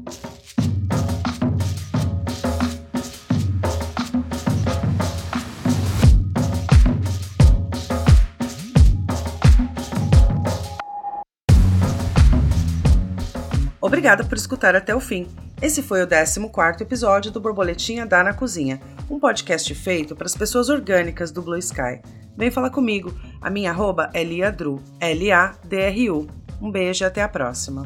Obrigada 13.99 14.23
por 14.23 14.37
escutar 14.37 14.77
até 14.77 14.95
o 14.95 14.99
fim. 15.01 15.27
Esse 15.61 15.83
foi 15.83 16.01
o 16.01 16.07
14 16.07 16.39
episódio 16.79 17.31
do 17.31 17.41
Borboletinha 17.41 18.05
Dá 18.05 18.23
na 18.23 18.33
Cozinha, 18.33 18.79
um 19.09 19.19
podcast 19.19 19.75
feito 19.75 20.15
para 20.15 20.25
as 20.25 20.33
pessoas 20.33 20.69
orgânicas 20.69 21.31
do 21.31 21.41
Blue 21.41 21.57
Sky. 21.57 21.99
Vem 22.37 22.49
falar 22.49 22.69
comigo, 22.69 23.13
a 23.41 23.49
minha 23.49 23.71
arroba 23.71 24.09
é 24.13 24.23
Liadru, 24.23 24.81
L-A-D-R-U. 25.01 26.29
Um 26.61 26.71
beijo 26.71 27.03
e 27.03 27.07
até 27.07 27.21
a 27.21 27.27
próxima. 27.27 27.83